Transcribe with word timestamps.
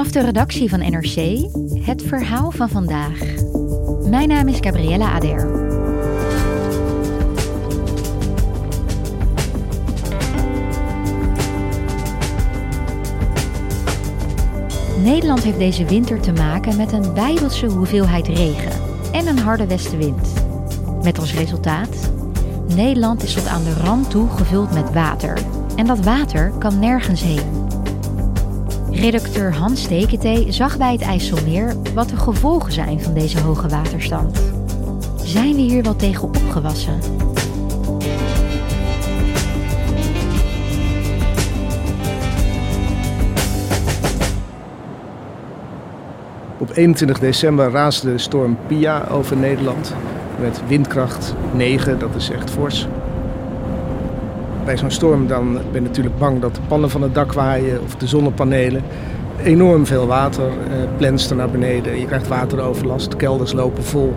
Vanaf 0.00 0.14
de 0.14 0.24
redactie 0.24 0.68
van 0.68 0.78
NRC 0.78 1.48
het 1.84 2.02
verhaal 2.02 2.50
van 2.50 2.68
vandaag. 2.68 3.18
Mijn 4.08 4.28
naam 4.28 4.48
is 4.48 4.58
Gabriella 4.60 5.10
Ader. 5.10 5.50
Nederland 15.02 15.42
heeft 15.42 15.58
deze 15.58 15.84
winter 15.84 16.20
te 16.20 16.32
maken 16.32 16.76
met 16.76 16.92
een 16.92 17.14
bijbelse 17.14 17.66
hoeveelheid 17.66 18.26
regen 18.26 18.72
en 19.12 19.26
een 19.26 19.38
harde 19.38 19.66
westenwind. 19.66 20.32
Met 21.02 21.18
als 21.18 21.34
resultaat: 21.34 22.10
Nederland 22.74 23.22
is 23.22 23.32
tot 23.32 23.46
aan 23.46 23.64
de 23.64 23.74
rand 23.74 24.10
toe 24.10 24.28
gevuld 24.28 24.72
met 24.72 24.92
water. 24.92 25.38
En 25.76 25.86
dat 25.86 26.00
water 26.04 26.52
kan 26.58 26.78
nergens 26.78 27.22
heen. 27.22 27.60
Redacteur 29.00 29.54
Hans 29.54 29.82
Steketee 29.82 30.52
zag 30.52 30.76
bij 30.76 30.92
het 30.92 31.00
IJsselmeer 31.00 31.74
wat 31.94 32.08
de 32.08 32.16
gevolgen 32.16 32.72
zijn 32.72 33.00
van 33.00 33.14
deze 33.14 33.40
hoge 33.40 33.68
waterstand. 33.68 34.40
Zijn 35.22 35.54
we 35.54 35.60
hier 35.60 35.82
wel 35.82 35.96
tegen 35.96 36.22
opgewassen? 36.22 36.98
Op 46.58 46.70
21 46.74 47.18
december 47.18 47.70
raasde 47.70 48.12
de 48.12 48.18
storm 48.18 48.58
Pia 48.66 49.06
over 49.10 49.36
Nederland 49.36 49.94
met 50.40 50.62
windkracht 50.66 51.34
9, 51.54 51.98
dat 51.98 52.14
is 52.14 52.30
echt 52.30 52.50
fors. 52.50 52.86
Bij 54.64 54.76
zo'n 54.76 54.90
storm 54.90 55.26
dan 55.26 55.52
ben 55.52 55.62
je 55.72 55.80
natuurlijk 55.80 56.18
bang 56.18 56.40
dat 56.40 56.54
de 56.54 56.60
pannen 56.68 56.90
van 56.90 57.02
het 57.02 57.14
dak 57.14 57.32
waaien 57.32 57.82
of 57.82 57.94
de 57.94 58.06
zonnepanelen. 58.06 58.82
Enorm 59.42 59.86
veel 59.86 60.06
water 60.06 60.48
eh, 60.48 60.76
plenst 60.96 61.30
er 61.30 61.36
naar 61.36 61.50
beneden. 61.50 62.00
Je 62.00 62.06
krijgt 62.06 62.28
wateroverlast, 62.28 63.16
kelders 63.16 63.52
lopen 63.52 63.84
vol. 63.84 64.14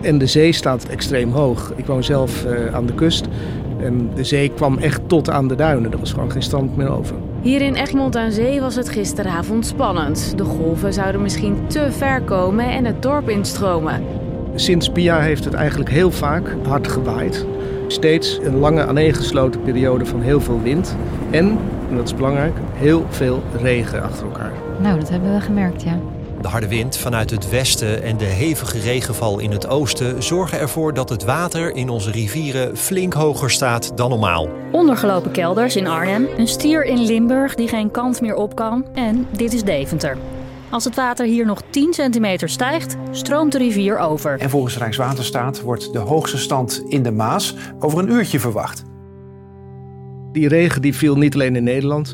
En 0.00 0.18
de 0.18 0.26
zee 0.26 0.52
staat 0.52 0.84
extreem 0.84 1.32
hoog. 1.32 1.72
Ik 1.76 1.86
woon 1.86 2.04
zelf 2.04 2.44
eh, 2.44 2.74
aan 2.74 2.86
de 2.86 2.94
kust 2.94 3.28
en 3.78 4.10
de 4.14 4.24
zee 4.24 4.48
kwam 4.48 4.78
echt 4.78 5.00
tot 5.06 5.30
aan 5.30 5.48
de 5.48 5.54
duinen. 5.54 5.92
Er 5.92 5.98
was 5.98 6.12
gewoon 6.12 6.32
geen 6.32 6.42
strand 6.42 6.76
meer 6.76 6.96
over. 6.96 7.16
Hier 7.42 7.60
in 7.60 7.74
Egmond 7.74 8.16
aan 8.16 8.32
Zee 8.32 8.60
was 8.60 8.74
het 8.74 8.88
gisteravond 8.88 9.66
spannend. 9.66 10.32
De 10.36 10.44
golven 10.44 10.92
zouden 10.92 11.22
misschien 11.22 11.66
te 11.66 11.92
ver 11.92 12.22
komen 12.22 12.70
en 12.70 12.84
het 12.84 13.02
dorp 13.02 13.28
instromen. 13.28 14.02
Sinds 14.54 14.88
Pia 14.88 15.20
heeft 15.20 15.44
het 15.44 15.54
eigenlijk 15.54 15.90
heel 15.90 16.10
vaak 16.10 16.56
hard 16.66 16.88
gewaaid. 16.88 17.46
Steeds 17.94 18.38
een 18.42 18.58
lange 18.58 18.86
aaneengesloten 18.86 19.62
periode 19.62 20.06
van 20.06 20.22
heel 20.22 20.40
veel 20.40 20.62
wind. 20.62 20.96
En, 21.30 21.58
en 21.88 21.96
dat 21.96 22.04
is 22.04 22.14
belangrijk, 22.14 22.54
heel 22.72 23.06
veel 23.08 23.42
regen 23.60 24.02
achter 24.02 24.26
elkaar. 24.26 24.52
Nou, 24.80 24.98
dat 24.98 25.08
hebben 25.08 25.34
we 25.34 25.40
gemerkt, 25.40 25.82
ja. 25.82 25.98
De 26.42 26.48
harde 26.48 26.68
wind 26.68 26.96
vanuit 26.96 27.30
het 27.30 27.50
westen 27.50 28.02
en 28.02 28.16
de 28.16 28.24
hevige 28.24 28.78
regenval 28.78 29.38
in 29.38 29.50
het 29.50 29.68
oosten 29.68 30.22
zorgen 30.22 30.58
ervoor 30.58 30.94
dat 30.94 31.08
het 31.08 31.24
water 31.24 31.74
in 31.74 31.88
onze 31.88 32.10
rivieren 32.10 32.76
flink 32.76 33.12
hoger 33.12 33.50
staat 33.50 33.96
dan 33.96 34.10
normaal. 34.10 34.48
Ondergelopen 34.72 35.30
kelders 35.30 35.76
in 35.76 35.86
Arnhem, 35.86 36.28
een 36.36 36.48
stier 36.48 36.84
in 36.84 37.04
Limburg 37.04 37.54
die 37.54 37.68
geen 37.68 37.90
kant 37.90 38.20
meer 38.20 38.34
op 38.34 38.54
kan 38.54 38.84
en 38.94 39.26
dit 39.30 39.52
is 39.52 39.62
Deventer. 39.62 40.16
Als 40.74 40.84
het 40.84 40.94
water 40.94 41.26
hier 41.26 41.46
nog 41.46 41.62
10 41.70 41.92
centimeter 41.92 42.48
stijgt, 42.48 42.96
stroomt 43.10 43.52
de 43.52 43.58
rivier 43.58 43.98
over. 43.98 44.38
En 44.38 44.50
volgens 44.50 44.78
Rijkswaterstaat 44.78 45.60
wordt 45.60 45.92
de 45.92 45.98
hoogste 45.98 46.38
stand 46.38 46.84
in 46.88 47.02
de 47.02 47.10
Maas 47.10 47.54
over 47.78 47.98
een 47.98 48.10
uurtje 48.10 48.40
verwacht. 48.40 48.84
Die 50.32 50.48
regen 50.48 50.82
die 50.82 50.94
viel 50.94 51.16
niet 51.16 51.34
alleen 51.34 51.56
in 51.56 51.64
Nederland, 51.64 52.12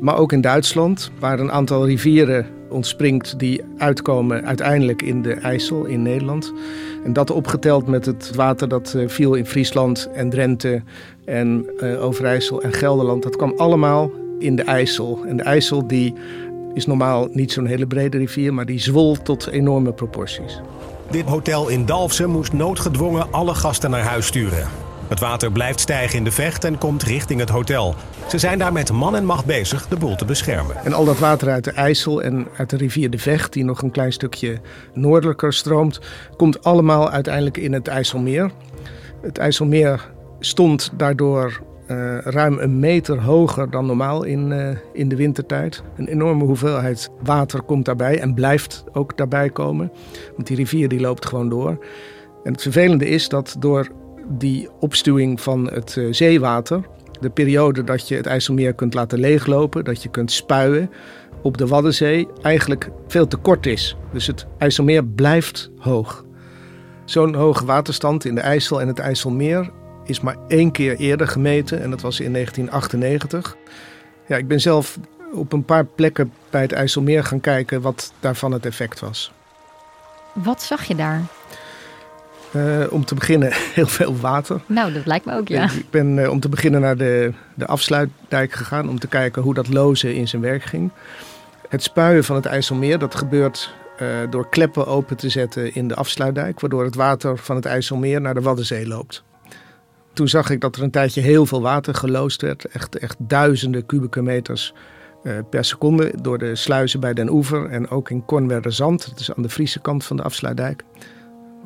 maar 0.00 0.16
ook 0.16 0.32
in 0.32 0.40
Duitsland, 0.40 1.10
waar 1.18 1.40
een 1.40 1.52
aantal 1.52 1.86
rivieren 1.86 2.46
ontspringt 2.68 3.38
die 3.38 3.62
uitkomen 3.78 4.44
uiteindelijk 4.44 5.02
in 5.02 5.22
de 5.22 5.34
IJssel 5.34 5.84
in 5.84 6.02
Nederland. 6.02 6.52
En 7.04 7.12
dat 7.12 7.30
opgeteld 7.30 7.86
met 7.86 8.06
het 8.06 8.34
water 8.34 8.68
dat 8.68 8.94
eh, 8.94 9.08
viel 9.08 9.34
in 9.34 9.46
Friesland 9.46 10.08
en 10.12 10.30
Drenthe 10.30 10.82
en 11.24 11.66
uh, 11.80 12.04
Overijssel 12.04 12.62
en 12.62 12.72
Gelderland, 12.72 13.22
dat 13.22 13.36
kwam 13.36 13.52
allemaal 13.56 14.10
in 14.38 14.56
de 14.56 14.62
IJssel. 14.62 15.18
En 15.26 15.36
de 15.36 15.42
IJssel 15.42 15.86
die 15.86 16.14
is 16.74 16.86
normaal 16.86 17.28
niet 17.32 17.52
zo'n 17.52 17.66
hele 17.66 17.86
brede 17.86 18.18
rivier, 18.18 18.54
maar 18.54 18.66
die 18.66 18.80
zwol 18.80 19.16
tot 19.22 19.46
enorme 19.46 19.92
proporties. 19.92 20.60
Dit 21.10 21.24
hotel 21.24 21.68
in 21.68 21.86
Dalfsen 21.86 22.30
moest 22.30 22.52
noodgedwongen 22.52 23.32
alle 23.32 23.54
gasten 23.54 23.90
naar 23.90 24.02
huis 24.04 24.26
sturen. 24.26 24.68
Het 25.08 25.20
water 25.20 25.52
blijft 25.52 25.80
stijgen 25.80 26.18
in 26.18 26.24
de 26.24 26.30
vecht 26.30 26.64
en 26.64 26.78
komt 26.78 27.02
richting 27.02 27.40
het 27.40 27.48
hotel. 27.48 27.94
Ze 28.28 28.38
zijn 28.38 28.58
daar 28.58 28.72
met 28.72 28.92
man 28.92 29.16
en 29.16 29.24
macht 29.24 29.44
bezig 29.44 29.88
de 29.88 29.96
boel 29.96 30.16
te 30.16 30.24
beschermen. 30.24 30.76
En 30.84 30.92
al 30.92 31.04
dat 31.04 31.18
water 31.18 31.50
uit 31.50 31.64
de 31.64 31.70
IJssel 31.70 32.22
en 32.22 32.46
uit 32.56 32.70
de 32.70 32.76
rivier 32.76 33.10
de 33.10 33.18
Vecht, 33.18 33.52
die 33.52 33.64
nog 33.64 33.82
een 33.82 33.90
klein 33.90 34.12
stukje 34.12 34.60
noordelijker 34.94 35.52
stroomt, 35.52 36.00
komt 36.36 36.64
allemaal 36.64 37.10
uiteindelijk 37.10 37.56
in 37.56 37.72
het 37.72 37.88
IJsselmeer. 37.88 38.50
Het 39.22 39.38
IJsselmeer 39.38 40.10
stond 40.40 40.90
daardoor 40.96 41.60
uh, 41.90 42.18
ruim 42.18 42.58
een 42.58 42.78
meter 42.78 43.20
hoger 43.22 43.70
dan 43.70 43.86
normaal 43.86 44.24
in, 44.24 44.50
uh, 44.50 44.68
in 44.92 45.08
de 45.08 45.16
wintertijd. 45.16 45.82
Een 45.96 46.08
enorme 46.08 46.44
hoeveelheid 46.44 47.10
water 47.22 47.62
komt 47.62 47.84
daarbij 47.84 48.20
en 48.20 48.34
blijft 48.34 48.84
ook 48.92 49.16
daarbij 49.16 49.50
komen. 49.50 49.92
Want 50.34 50.46
die 50.46 50.56
rivier 50.56 50.88
die 50.88 51.00
loopt 51.00 51.26
gewoon 51.26 51.48
door. 51.48 51.84
En 52.44 52.52
het 52.52 52.62
vervelende 52.62 53.08
is 53.08 53.28
dat 53.28 53.56
door 53.58 53.88
die 54.28 54.68
opstuwing 54.80 55.40
van 55.40 55.70
het 55.72 55.96
uh, 55.96 56.12
zeewater, 56.12 56.80
de 57.20 57.30
periode 57.30 57.84
dat 57.84 58.08
je 58.08 58.16
het 58.16 58.26
IJsselmeer 58.26 58.74
kunt 58.74 58.94
laten 58.94 59.18
leeglopen, 59.18 59.84
dat 59.84 60.02
je 60.02 60.08
kunt 60.08 60.32
spuien 60.32 60.90
op 61.42 61.58
de 61.58 61.66
Waddenzee, 61.66 62.28
eigenlijk 62.42 62.90
veel 63.06 63.26
te 63.26 63.36
kort 63.36 63.66
is. 63.66 63.96
Dus 64.12 64.26
het 64.26 64.46
IJsselmeer 64.58 65.04
blijft 65.04 65.70
hoog. 65.78 66.24
Zo'n 67.04 67.34
hoge 67.34 67.64
waterstand 67.64 68.24
in 68.24 68.34
de 68.34 68.40
IJssel 68.40 68.80
en 68.80 68.88
het 68.88 68.98
IJsselmeer 68.98 69.70
is 70.04 70.20
maar 70.20 70.36
één 70.48 70.70
keer 70.70 70.96
eerder 70.96 71.28
gemeten 71.28 71.82
en 71.82 71.90
dat 71.90 72.00
was 72.00 72.20
in 72.20 72.32
1998. 72.32 73.56
Ja, 74.26 74.36
ik 74.36 74.48
ben 74.48 74.60
zelf 74.60 74.98
op 75.32 75.52
een 75.52 75.64
paar 75.64 75.84
plekken 75.84 76.32
bij 76.50 76.62
het 76.62 76.72
IJsselmeer 76.72 77.24
gaan 77.24 77.40
kijken 77.40 77.80
wat 77.80 78.12
daarvan 78.20 78.52
het 78.52 78.66
effect 78.66 79.00
was. 79.00 79.32
Wat 80.32 80.62
zag 80.62 80.84
je 80.84 80.94
daar? 80.94 81.22
Uh, 82.56 82.92
om 82.92 83.04
te 83.04 83.14
beginnen 83.14 83.52
heel 83.74 83.86
veel 83.86 84.16
water. 84.16 84.60
Nou, 84.66 84.92
dat 84.92 85.06
lijkt 85.06 85.24
me 85.24 85.34
ook, 85.36 85.48
ja. 85.48 85.64
Ik 85.64 85.90
ben 85.90 86.16
uh, 86.16 86.30
om 86.30 86.40
te 86.40 86.48
beginnen 86.48 86.80
naar 86.80 86.96
de, 86.96 87.32
de 87.54 87.66
afsluitdijk 87.66 88.52
gegaan 88.52 88.88
om 88.88 88.98
te 88.98 89.06
kijken 89.06 89.42
hoe 89.42 89.54
dat 89.54 89.68
lozen 89.68 90.14
in 90.14 90.28
zijn 90.28 90.42
werk 90.42 90.62
ging. 90.62 90.90
Het 91.68 91.82
spuien 91.82 92.24
van 92.24 92.36
het 92.36 92.46
IJsselmeer, 92.46 92.98
dat 92.98 93.14
gebeurt 93.14 93.74
uh, 94.02 94.08
door 94.30 94.48
kleppen 94.48 94.86
open 94.86 95.16
te 95.16 95.28
zetten 95.28 95.74
in 95.74 95.88
de 95.88 95.94
afsluitdijk, 95.94 96.60
waardoor 96.60 96.84
het 96.84 96.94
water 96.94 97.38
van 97.38 97.56
het 97.56 97.64
IJsselmeer 97.64 98.20
naar 98.20 98.34
de 98.34 98.40
Waddenzee 98.40 98.86
loopt. 98.86 99.22
Toen 100.12 100.28
zag 100.28 100.50
ik 100.50 100.60
dat 100.60 100.76
er 100.76 100.82
een 100.82 100.90
tijdje 100.90 101.20
heel 101.20 101.46
veel 101.46 101.62
water 101.62 101.94
geloosd 101.94 102.42
werd. 102.42 102.64
Echt, 102.64 102.98
echt 102.98 103.16
duizenden 103.18 103.86
kubieke 103.86 104.22
meters 104.22 104.74
uh, 105.22 105.38
per 105.50 105.64
seconde 105.64 106.12
door 106.22 106.38
de 106.38 106.56
sluizen 106.56 107.00
bij 107.00 107.14
Den 107.14 107.30
Oever 107.30 107.66
en 107.66 107.88
ook 107.88 108.10
in 108.10 108.24
Kornwerder 108.24 108.72
Zand. 108.72 109.08
Dat 109.08 109.20
is 109.20 109.34
aan 109.34 109.42
de 109.42 109.48
Friese 109.48 109.80
kant 109.80 110.04
van 110.04 110.16
de 110.16 110.22
afsluitdijk. 110.22 110.84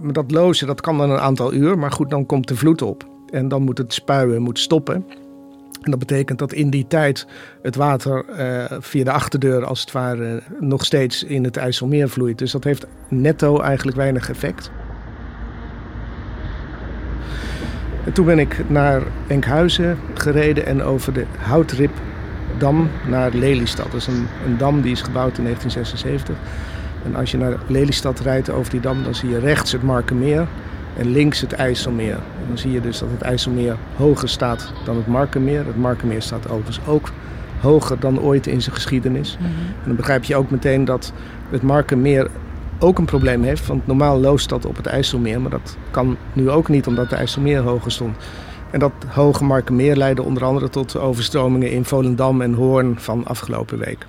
Maar 0.00 0.12
dat 0.12 0.30
lozen 0.30 0.66
dat 0.66 0.80
kan 0.80 0.98
dan 0.98 1.10
een 1.10 1.18
aantal 1.18 1.52
uur, 1.52 1.78
maar 1.78 1.92
goed, 1.92 2.10
dan 2.10 2.26
komt 2.26 2.48
de 2.48 2.56
vloed 2.56 2.82
op. 2.82 3.06
En 3.30 3.48
dan 3.48 3.62
moet 3.62 3.78
het 3.78 3.92
spuien 3.92 4.42
moet 4.42 4.58
stoppen. 4.58 5.06
En 5.80 5.90
dat 5.90 5.98
betekent 5.98 6.38
dat 6.38 6.52
in 6.52 6.70
die 6.70 6.86
tijd 6.86 7.26
het 7.62 7.76
water 7.76 8.24
uh, 8.38 8.78
via 8.80 9.04
de 9.04 9.10
achterdeur 9.10 9.64
als 9.64 9.80
het 9.80 9.92
ware 9.92 10.42
nog 10.60 10.84
steeds 10.84 11.24
in 11.24 11.44
het 11.44 11.56
IJsselmeer 11.56 12.08
vloeit. 12.08 12.38
Dus 12.38 12.52
dat 12.52 12.64
heeft 12.64 12.86
netto 13.08 13.60
eigenlijk 13.60 13.96
weinig 13.96 14.28
effect. 14.30 14.70
En 18.04 18.12
toen 18.12 18.26
ben 18.26 18.38
ik 18.38 18.64
naar 18.66 19.02
Enkhuizen 19.26 19.98
gereden 20.14 20.66
en 20.66 20.82
over 20.82 21.12
de 21.12 21.24
Houtripdam 21.38 22.90
naar 23.08 23.30
Lelystad. 23.32 23.92
Dat 23.92 24.00
is 24.00 24.06
een, 24.06 24.26
een 24.46 24.58
dam 24.58 24.80
die 24.80 24.92
is 24.92 25.02
gebouwd 25.02 25.38
in 25.38 25.44
1976. 25.44 26.36
En 27.04 27.16
als 27.16 27.30
je 27.30 27.36
naar 27.36 27.56
Lelystad 27.66 28.20
rijdt 28.20 28.50
over 28.50 28.70
die 28.70 28.80
dam, 28.80 29.02
dan 29.02 29.14
zie 29.14 29.28
je 29.28 29.38
rechts 29.38 29.72
het 29.72 29.82
Markenmeer. 29.82 30.46
en 30.96 31.10
links 31.10 31.40
het 31.40 31.52
IJsselmeer. 31.52 32.14
En 32.14 32.46
dan 32.48 32.58
zie 32.58 32.72
je 32.72 32.80
dus 32.80 32.98
dat 32.98 33.08
het 33.10 33.22
IJsselmeer 33.22 33.76
hoger 33.96 34.28
staat 34.28 34.72
dan 34.84 34.96
het 34.96 35.06
Markenmeer. 35.06 35.66
Het 35.66 35.76
Markenmeer 35.76 36.22
staat 36.22 36.48
overigens 36.48 36.86
ook 36.86 37.10
hoger 37.60 38.00
dan 38.00 38.20
ooit 38.20 38.46
in 38.46 38.62
zijn 38.62 38.74
geschiedenis. 38.74 39.36
Mhm. 39.40 39.48
En 39.48 39.86
dan 39.86 39.96
begrijp 39.96 40.24
je 40.24 40.36
ook 40.36 40.50
meteen 40.50 40.84
dat 40.84 41.12
het 41.50 41.62
Markenmeer 41.62 42.28
ook 42.78 42.98
een 42.98 43.04
probleem 43.04 43.42
heeft. 43.42 43.66
Want 43.66 43.86
normaal 43.86 44.20
loost 44.20 44.48
dat 44.48 44.64
op 44.64 44.76
het 44.76 44.86
IJsselmeer, 44.86 45.40
maar 45.40 45.50
dat 45.50 45.76
kan 45.90 46.16
nu 46.32 46.50
ook 46.50 46.68
niet 46.68 46.86
omdat 46.86 47.10
de 47.10 47.16
IJsselmeer 47.16 47.60
hoger 47.60 47.92
stond. 47.92 48.16
En 48.70 48.78
dat 48.78 48.92
hoge 49.08 49.44
Markenmeer 49.44 49.96
leidde 49.96 50.22
onder 50.22 50.44
andere 50.44 50.68
tot 50.68 50.96
overstromingen 50.96 51.70
in 51.70 51.84
Volendam 51.84 52.40
en 52.40 52.54
Hoorn 52.54 52.98
van 52.98 53.26
afgelopen 53.26 53.78
week. 53.78 54.06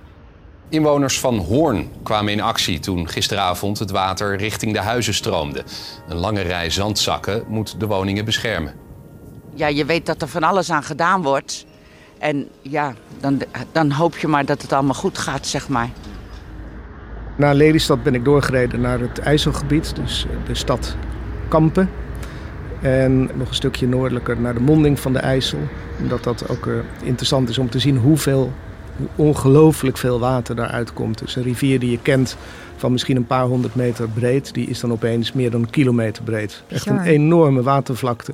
Inwoners 0.70 1.20
van 1.20 1.38
Hoorn 1.38 1.90
kwamen 2.04 2.32
in 2.34 2.42
actie 2.42 2.80
toen 2.80 3.10
gisteravond 3.10 3.80
het 3.80 3.92
water 3.92 4.38
richting 4.38 4.74
de 4.74 4.80
huizen 4.80 5.14
stroomde. 5.14 5.64
Een 6.08 6.18
lange 6.18 6.42
rij 6.42 6.70
zandzakken 6.70 7.44
moet 7.48 7.80
de 7.80 7.88
woningen 7.88 8.26
beschermen. 8.26 8.74
Ja, 9.54 9.68
je 9.68 9.86
weet 9.86 10.06
dat 10.06 10.22
er 10.22 10.28
van 10.28 10.44
alles 10.44 10.72
aan 10.72 10.84
gedaan 10.84 11.22
wordt. 11.22 11.66
En 12.18 12.48
ja, 12.62 12.94
dan, 13.20 13.42
dan 13.72 13.92
hoop 13.92 14.18
je 14.18 14.28
maar 14.28 14.46
dat 14.46 14.62
het 14.62 14.74
allemaal 14.74 14.94
goed 14.94 15.18
gaat, 15.18 15.48
zeg 15.48 15.70
maar. 15.70 15.90
Na 17.36 17.54
Lelystad 17.54 18.04
ben 18.04 18.16
ik 18.16 18.26
doorgereden 18.26 18.82
naar 18.82 19.00
het 19.00 19.20
IJsselgebied, 19.20 19.96
dus 19.96 20.26
de 20.48 20.56
stad 20.56 20.96
Kampen. 21.48 21.90
En 22.82 23.20
nog 23.20 23.48
een 23.50 23.56
stukje 23.56 23.88
noordelijker 23.88 24.40
naar 24.40 24.54
de 24.54 24.60
monding 24.60 25.00
van 25.00 25.14
de 25.14 25.20
IJssel. 25.20 25.60
Omdat 26.02 26.24
dat 26.24 26.50
ook 26.50 26.68
eh, 26.68 26.74
interessant 27.04 27.50
is 27.50 27.58
om 27.58 27.70
te 27.70 27.80
zien 27.80 27.98
hoeveel, 27.98 28.54
hoe 28.98 29.08
ongelooflijk 29.16 29.98
veel 29.98 30.20
water 30.20 30.56
daaruit 30.56 30.94
komt. 30.94 31.20
Dus 31.20 31.36
een 31.36 31.44
rivier 31.44 31.80
die 31.80 31.92
je 31.92 32.00
kent 32.02 32.38
van 32.76 32.92
misschien 32.92 33.16
een 33.16 33.28
paar 33.28 33.46
honderd 33.46 33.76
meter 33.76 34.10
breed, 34.10 34.54
die 34.54 34.68
is 34.68 34.80
dan 34.80 34.92
opeens 34.92 35.34
meer 35.34 35.52
dan 35.52 35.62
een 35.62 35.70
kilometer 35.70 36.24
breed. 36.24 36.64
Echt 36.68 36.86
een 36.86 37.02
enorme 37.02 37.62
watervlakte. 37.62 38.34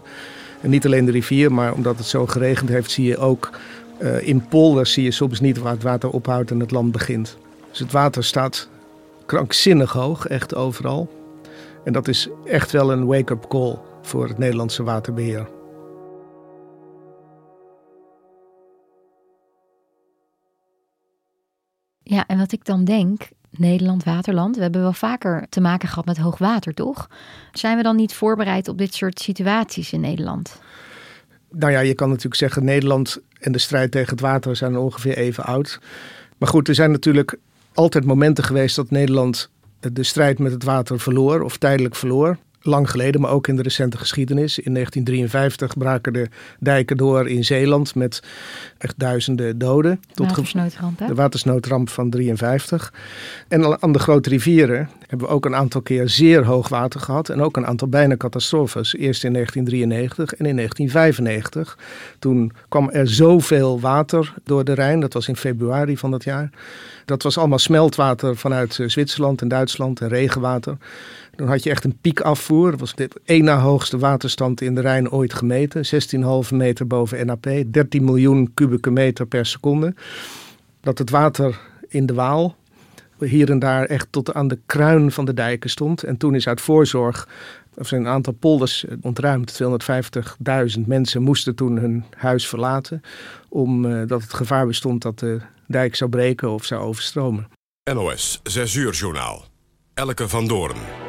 En 0.62 0.70
niet 0.70 0.86
alleen 0.86 1.06
de 1.06 1.12
rivier, 1.12 1.52
maar 1.52 1.74
omdat 1.74 1.98
het 1.98 2.06
zo 2.06 2.28
geregend 2.28 2.70
heeft, 2.70 2.92
zie 2.92 3.06
je 3.06 3.18
ook 3.18 3.50
eh, 3.98 4.28
in 4.28 4.48
polders 4.48 4.94
zie 4.94 5.04
je 5.04 5.12
soms 5.12 5.40
niet 5.40 5.58
waar 5.58 5.74
het 5.74 5.84
water 5.84 6.10
ophoudt 6.10 6.52
en 6.52 6.60
het 6.60 6.72
land 6.72 6.92
begint. 6.92 7.38
Dus 7.70 7.80
het 7.80 7.92
water 7.92 8.24
staat 8.24 8.70
krankzinnig 9.26 9.92
hoog, 9.92 10.28
echt 10.28 10.56
overal. 10.56 11.10
En 11.84 11.94
dat 11.94 12.08
is 12.08 12.30
echt 12.46 12.72
wel 12.72 12.92
een 12.92 13.06
wake-up 13.06 13.48
call 13.48 13.80
voor 14.02 14.28
het 14.28 14.38
Nederlandse 14.38 14.84
waterbeheer. 14.84 15.50
Ja, 22.04 22.28
en 22.28 22.38
wat 22.38 22.52
ik 22.52 22.66
dan 22.66 22.84
denk, 22.84 23.30
Nederland, 23.50 24.04
waterland, 24.04 24.56
we 24.56 24.62
hebben 24.62 24.82
wel 24.82 24.94
vaker 24.94 25.46
te 25.50 25.62
maken 25.62 25.90
gehad 25.90 26.06
met 26.06 26.18
hoogwater, 26.18 26.74
toch? 26.74 27.10
Zijn 27.52 27.78
we 27.78 27.84
dan 27.84 27.96
niet 27.96 28.14
voorbereid 28.14 28.68
op 28.68 28.78
dit 28.78 28.94
soort 28.94 29.20
situaties 29.20 29.94
in 29.94 30.02
Nederland? 30.02 30.62
Nou 31.52 31.72
ja, 31.72 31.80
je 31.80 31.94
kan 31.94 32.08
natuurlijk 32.08 32.36
zeggen 32.36 32.64
Nederland 32.64 33.22
en 33.40 33.52
de 33.52 33.58
strijd 33.58 33.92
tegen 33.92 34.10
het 34.10 34.20
water 34.20 34.56
zijn 34.56 34.78
ongeveer 34.78 35.18
even 35.18 35.44
oud. 35.44 35.80
Maar 36.38 36.50
goed, 36.50 36.68
er 36.68 36.76
zijn 36.76 36.92
natuurlijk 36.92 37.38
altijd 37.74 38.06
momenten 38.06 38.44
geweest 38.44 38.76
dat 38.76 38.90
Nederland 38.90 39.50
de 39.80 40.04
strijd 40.04 40.40
met 40.40 40.52
het 40.52 40.64
water 40.64 41.00
verloor 41.00 41.42
of 41.42 41.58
tijdelijk 41.58 41.96
verloor. 41.96 42.38
Lang 42.64 42.90
geleden, 42.90 43.22
maar 43.22 43.32
ook 43.32 43.48
in 43.48 43.56
de 43.56 43.62
recente 43.62 43.98
geschiedenis. 43.98 44.60
In 44.60 44.74
1953 44.74 45.78
braken 45.78 46.14
de 46.14 46.28
dijken 46.60 46.98
door 46.98 47.30
in 47.30 47.46
Zeeland 47.46 47.96
met 47.96 48.24
echt 48.78 48.94
duizenden 49.00 49.58
doden. 49.58 50.00
ge- 50.14 50.24
Watersnoodramp, 50.24 51.00
hè? 51.00 51.08
de 51.08 51.14
watersnoodramp 51.16 51.90
van 51.90 52.10
53. 52.10 52.94
En 53.48 53.82
aan 53.82 53.92
de 53.92 54.00
grote 54.00 54.30
rivieren 54.30 54.90
hebben 55.08 55.28
we 55.28 55.34
ook 55.34 55.46
een 55.46 55.56
aantal 55.56 55.82
keer 55.82 56.10
zeer 56.10 56.46
hoog 56.46 56.68
water 56.70 57.00
gehad. 57.00 57.30
En 57.30 57.42
ook 57.42 57.58
een 57.58 57.66
aantal 57.68 57.88
bijna 57.88 58.18
catastrofes. 58.18 58.96
Eerst 58.96 59.24
in 59.24 59.34
1993 59.34 60.34
en 60.40 60.46
in 60.46 60.56
1995. 60.56 61.78
Toen 62.20 62.52
kwam 62.70 62.90
er 62.90 63.08
zoveel 63.10 63.80
water 63.80 64.34
door 64.44 64.64
de 64.64 64.74
Rijn. 64.74 65.00
Dat 65.00 65.14
was 65.14 65.28
in 65.28 65.36
februari 65.36 65.98
van 65.98 66.12
dat 66.12 66.24
jaar. 66.24 66.50
Dat 67.06 67.24
was 67.24 67.38
allemaal 67.38 67.60
smeltwater 67.60 68.38
vanuit 68.38 68.80
eh, 68.80 68.88
Zwitserland 68.88 69.42
en 69.42 69.48
Duitsland 69.48 70.00
en 70.02 70.08
regenwater. 70.08 70.78
Toen 71.42 71.50
had 71.50 71.64
je 71.64 71.70
echt 71.70 71.84
een 71.84 71.98
piekafvoer. 72.02 72.72
Dat 72.72 72.80
was 72.80 72.96
de 72.96 73.10
één 73.26 73.44
na 73.44 73.60
hoogste 73.60 73.98
waterstand 73.98 74.62
in 74.62 74.76
de 74.76 74.82
Rijn 74.82 75.12
ooit 75.12 75.34
gemeten. 75.34 75.86
16,5 76.46 76.56
meter 76.56 76.88
boven 76.88 77.26
NAP. 77.26 77.48
13 77.72 78.04
miljoen 78.04 78.54
kubieke 78.54 78.90
meter 78.90 79.26
per 79.26 79.46
seconde. 79.46 79.94
Dat 80.82 80.98
het 80.98 81.10
water 81.10 81.60
in 81.88 82.06
de 82.06 82.14
Waal 82.14 82.56
hier 83.20 83.50
en 83.50 83.60
daar 83.60 83.86
echt 83.86 84.08
tot 84.10 84.34
aan 84.34 84.48
de 84.48 84.60
kruin 84.66 85.12
van 85.12 85.26
de 85.26 85.34
dijken 85.34 85.70
stond. 85.70 86.04
En 86.04 86.18
toen 86.18 86.36
is 86.36 86.48
uit 86.48 86.62
voorzorg, 86.62 87.28
er 87.74 87.86
zijn 87.86 88.02
een 88.02 88.08
aantal 88.08 88.34
polders 88.34 88.86
eh, 88.86 88.98
ontruimd. 89.02 89.62
250.000 90.78 90.82
mensen 90.86 91.22
moesten 91.22 91.56
toen 91.56 91.78
hun 91.78 92.04
huis 92.18 92.48
verlaten. 92.48 93.02
Omdat 93.50 94.22
het 94.22 94.34
gevaar 94.34 94.68
bestond 94.68 95.02
dat 95.02 95.20
de 95.20 95.40
dijk 95.68 95.96
zou 95.96 96.10
breken 96.10 96.50
of 96.50 96.66
zou 96.66 96.82
overstromen. 96.82 97.48
NOS 97.94 98.40
6 98.44 98.76
uur 98.76 98.94
journaal. 98.94 99.46
Elke 99.94 100.30
van 100.30 100.48
Doorn. 100.48 101.01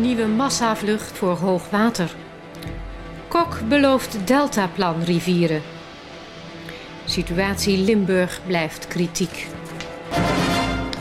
Nieuwe 0.00 0.26
massavlucht 0.26 1.18
voor 1.18 1.36
hoogwater. 1.36 2.14
Kok 3.28 3.60
belooft 3.68 4.26
deltaplan 4.26 5.02
rivieren. 5.02 5.62
Situatie 7.04 7.78
Limburg 7.78 8.40
blijft 8.46 8.86
kritiek. 8.86 9.46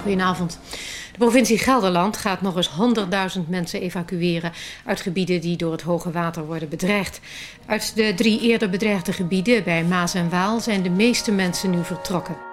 Goedenavond. 0.01 0.59
De 1.11 1.17
provincie 1.17 1.57
Gelderland 1.57 2.17
gaat 2.17 2.41
nog 2.41 2.55
eens 2.55 2.69
100.000 3.37 3.47
mensen 3.47 3.81
evacueren 3.81 4.51
uit 4.85 5.01
gebieden 5.01 5.41
die 5.41 5.57
door 5.57 5.71
het 5.71 5.81
hoge 5.81 6.11
water 6.11 6.45
worden 6.45 6.69
bedreigd. 6.69 7.19
Uit 7.65 7.95
de 7.95 8.13
drie 8.15 8.41
eerder 8.41 8.69
bedreigde 8.69 9.13
gebieden 9.13 9.63
bij 9.63 9.83
Maas 9.83 10.13
en 10.13 10.29
Waal 10.29 10.59
zijn 10.59 10.83
de 10.83 10.89
meeste 10.89 11.31
mensen 11.31 11.69
nu 11.69 11.83
vertrokken. 11.83 12.52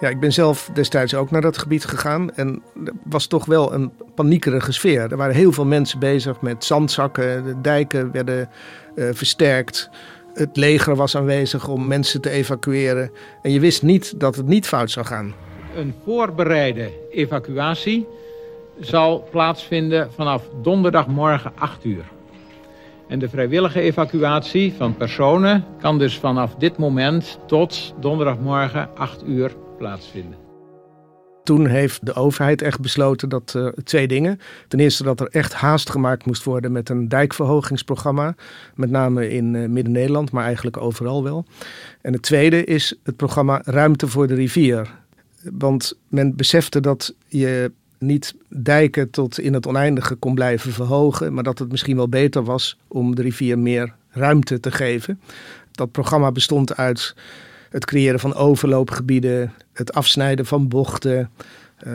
Ja, 0.00 0.08
ik 0.08 0.20
ben 0.20 0.32
zelf 0.32 0.70
destijds 0.74 1.14
ook 1.14 1.30
naar 1.30 1.40
dat 1.40 1.58
gebied 1.58 1.84
gegaan. 1.84 2.34
En 2.34 2.62
er 2.84 2.92
was 3.04 3.26
toch 3.26 3.44
wel 3.44 3.72
een 3.72 3.92
paniekerige 4.14 4.72
sfeer. 4.72 5.10
Er 5.10 5.16
waren 5.16 5.34
heel 5.34 5.52
veel 5.52 5.64
mensen 5.64 5.98
bezig 5.98 6.40
met 6.40 6.64
zandzakken. 6.64 7.44
De 7.44 7.60
dijken 7.60 8.12
werden 8.12 8.48
eh, 8.94 9.08
versterkt. 9.12 9.90
Het 10.34 10.56
leger 10.56 10.96
was 10.96 11.16
aanwezig 11.16 11.68
om 11.68 11.86
mensen 11.86 12.20
te 12.20 12.30
evacueren. 12.30 13.10
En 13.42 13.50
je 13.50 13.60
wist 13.60 13.82
niet 13.82 14.20
dat 14.20 14.36
het 14.36 14.46
niet 14.46 14.66
fout 14.66 14.90
zou 14.90 15.06
gaan. 15.06 15.34
Een 15.76 15.94
voorbereide 16.04 16.90
evacuatie 17.10 18.06
zal 18.80 19.28
plaatsvinden 19.30 20.12
vanaf 20.12 20.42
donderdagmorgen 20.62 21.52
8 21.54 21.84
uur. 21.84 22.04
En 23.08 23.18
de 23.18 23.28
vrijwillige 23.28 23.80
evacuatie 23.80 24.74
van 24.76 24.96
personen 24.96 25.64
kan 25.80 25.98
dus 25.98 26.18
vanaf 26.18 26.54
dit 26.54 26.78
moment 26.78 27.38
tot 27.46 27.94
donderdagmorgen 28.00 28.88
8 28.94 29.22
uur 29.26 29.52
plaatsvinden. 29.78 30.38
Toen 31.44 31.66
heeft 31.66 32.06
de 32.06 32.14
overheid 32.14 32.62
echt 32.62 32.80
besloten 32.80 33.28
dat 33.28 33.54
eh, 33.56 33.66
twee 33.66 34.08
dingen. 34.08 34.40
Ten 34.68 34.80
eerste 34.80 35.02
dat 35.02 35.20
er 35.20 35.28
echt 35.30 35.52
haast 35.54 35.90
gemaakt 35.90 36.26
moest 36.26 36.44
worden 36.44 36.72
met 36.72 36.88
een 36.88 37.08
dijkverhogingsprogramma. 37.08 38.34
Met 38.74 38.90
name 38.90 39.30
in 39.30 39.54
eh, 39.54 39.68
Midden-Nederland, 39.68 40.30
maar 40.30 40.44
eigenlijk 40.44 40.76
overal 40.76 41.22
wel. 41.22 41.44
En 42.00 42.12
het 42.12 42.22
tweede 42.22 42.64
is 42.64 42.98
het 43.02 43.16
programma 43.16 43.62
Ruimte 43.64 44.08
voor 44.08 44.26
de 44.26 44.34
rivier. 44.34 44.90
Want 45.42 45.98
men 46.08 46.36
besefte 46.36 46.80
dat 46.80 47.14
je 47.26 47.72
niet 47.98 48.34
dijken 48.48 49.10
tot 49.10 49.40
in 49.40 49.54
het 49.54 49.66
oneindige 49.66 50.14
kon 50.14 50.34
blijven 50.34 50.72
verhogen, 50.72 51.34
maar 51.34 51.44
dat 51.44 51.58
het 51.58 51.70
misschien 51.70 51.96
wel 51.96 52.08
beter 52.08 52.44
was 52.44 52.78
om 52.88 53.14
de 53.14 53.22
rivier 53.22 53.58
meer 53.58 53.94
ruimte 54.10 54.60
te 54.60 54.70
geven. 54.70 55.20
Dat 55.70 55.90
programma 55.90 56.32
bestond 56.32 56.76
uit 56.76 57.14
het 57.70 57.84
creëren 57.84 58.20
van 58.20 58.34
overloopgebieden, 58.34 59.52
het 59.72 59.92
afsnijden 59.92 60.46
van 60.46 60.68
bochten, 60.68 61.30
uh, 61.86 61.92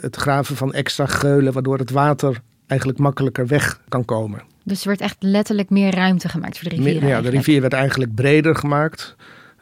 het 0.00 0.16
graven 0.16 0.56
van 0.56 0.72
extra 0.72 1.06
geulen, 1.06 1.52
waardoor 1.52 1.78
het 1.78 1.90
water 1.90 2.40
eigenlijk 2.66 3.00
makkelijker 3.00 3.46
weg 3.46 3.80
kan 3.88 4.04
komen. 4.04 4.42
Dus 4.64 4.80
er 4.80 4.88
werd 4.88 5.00
echt 5.00 5.16
letterlijk 5.18 5.70
meer 5.70 5.94
ruimte 5.94 6.28
gemaakt 6.28 6.58
voor 6.58 6.68
de 6.68 6.76
rivier. 6.76 7.06
Ja, 7.06 7.20
de 7.20 7.28
rivier 7.28 7.60
werd 7.60 7.72
eigenlijk 7.72 8.14
breder 8.14 8.56
gemaakt, 8.56 9.16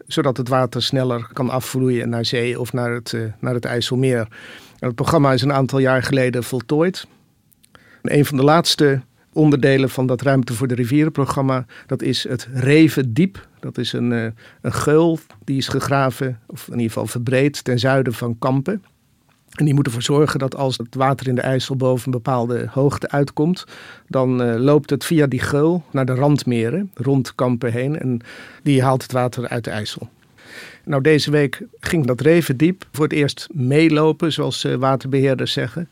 zodat 0.06 0.36
het 0.36 0.48
water 0.48 0.82
sneller 0.82 1.28
kan 1.32 1.50
afvloeien 1.50 2.08
naar 2.08 2.24
zee 2.24 2.60
of 2.60 2.72
naar 2.72 2.90
het, 2.92 3.12
uh, 3.12 3.22
naar 3.40 3.54
het 3.54 3.64
IJsselmeer. 3.64 4.18
En 4.78 4.86
het 4.86 4.94
programma 4.94 5.32
is 5.32 5.42
een 5.42 5.52
aantal 5.52 5.78
jaar 5.78 6.02
geleden 6.02 6.44
voltooid. 6.44 7.06
En 8.02 8.18
een 8.18 8.24
van 8.24 8.36
de 8.36 8.44
laatste 8.44 9.00
onderdelen 9.34 9.90
van 9.90 10.06
dat 10.06 10.22
Ruimte 10.22 10.54
voor 10.54 10.68
de 10.68 10.74
Rivierenprogramma, 10.74 11.66
dat 11.86 12.02
is 12.02 12.28
het 12.28 12.48
Revendiep. 12.52 13.48
Dat 13.60 13.78
is 13.78 13.92
een, 13.92 14.10
uh, 14.10 14.26
een 14.60 14.72
geul 14.72 15.18
die 15.44 15.56
is 15.56 15.68
gegraven, 15.68 16.40
of 16.46 16.66
in 16.66 16.72
ieder 16.72 16.86
geval 16.86 17.06
verbreed, 17.06 17.64
ten 17.64 17.78
zuiden 17.78 18.12
van 18.12 18.38
Kampen. 18.38 18.82
En 19.54 19.64
die 19.64 19.74
moet 19.74 19.86
ervoor 19.86 20.02
zorgen 20.02 20.38
dat 20.38 20.56
als 20.56 20.76
het 20.76 20.94
water 20.94 21.28
in 21.28 21.34
de 21.34 21.40
IJssel 21.40 21.76
boven 21.76 22.06
een 22.06 22.10
bepaalde 22.12 22.66
hoogte 22.70 23.10
uitkomt, 23.10 23.64
dan 24.08 24.42
uh, 24.42 24.54
loopt 24.54 24.90
het 24.90 25.04
via 25.04 25.26
die 25.26 25.40
geul 25.40 25.84
naar 25.90 26.06
de 26.06 26.14
randmeren 26.14 26.90
rond 26.94 27.34
Kampen 27.34 27.72
heen 27.72 27.98
en 27.98 28.20
die 28.62 28.82
haalt 28.82 29.02
het 29.02 29.12
water 29.12 29.48
uit 29.48 29.64
de 29.64 29.70
IJssel. 29.70 30.08
Nou, 30.84 31.02
deze 31.02 31.30
week 31.30 31.62
ging 31.80 32.06
dat 32.06 32.20
Revendiep 32.20 32.86
voor 32.92 33.04
het 33.04 33.12
eerst 33.12 33.48
meelopen, 33.52 34.32
zoals 34.32 34.64
uh, 34.64 34.74
waterbeheerders 34.74 35.52
zeggen. 35.52 35.88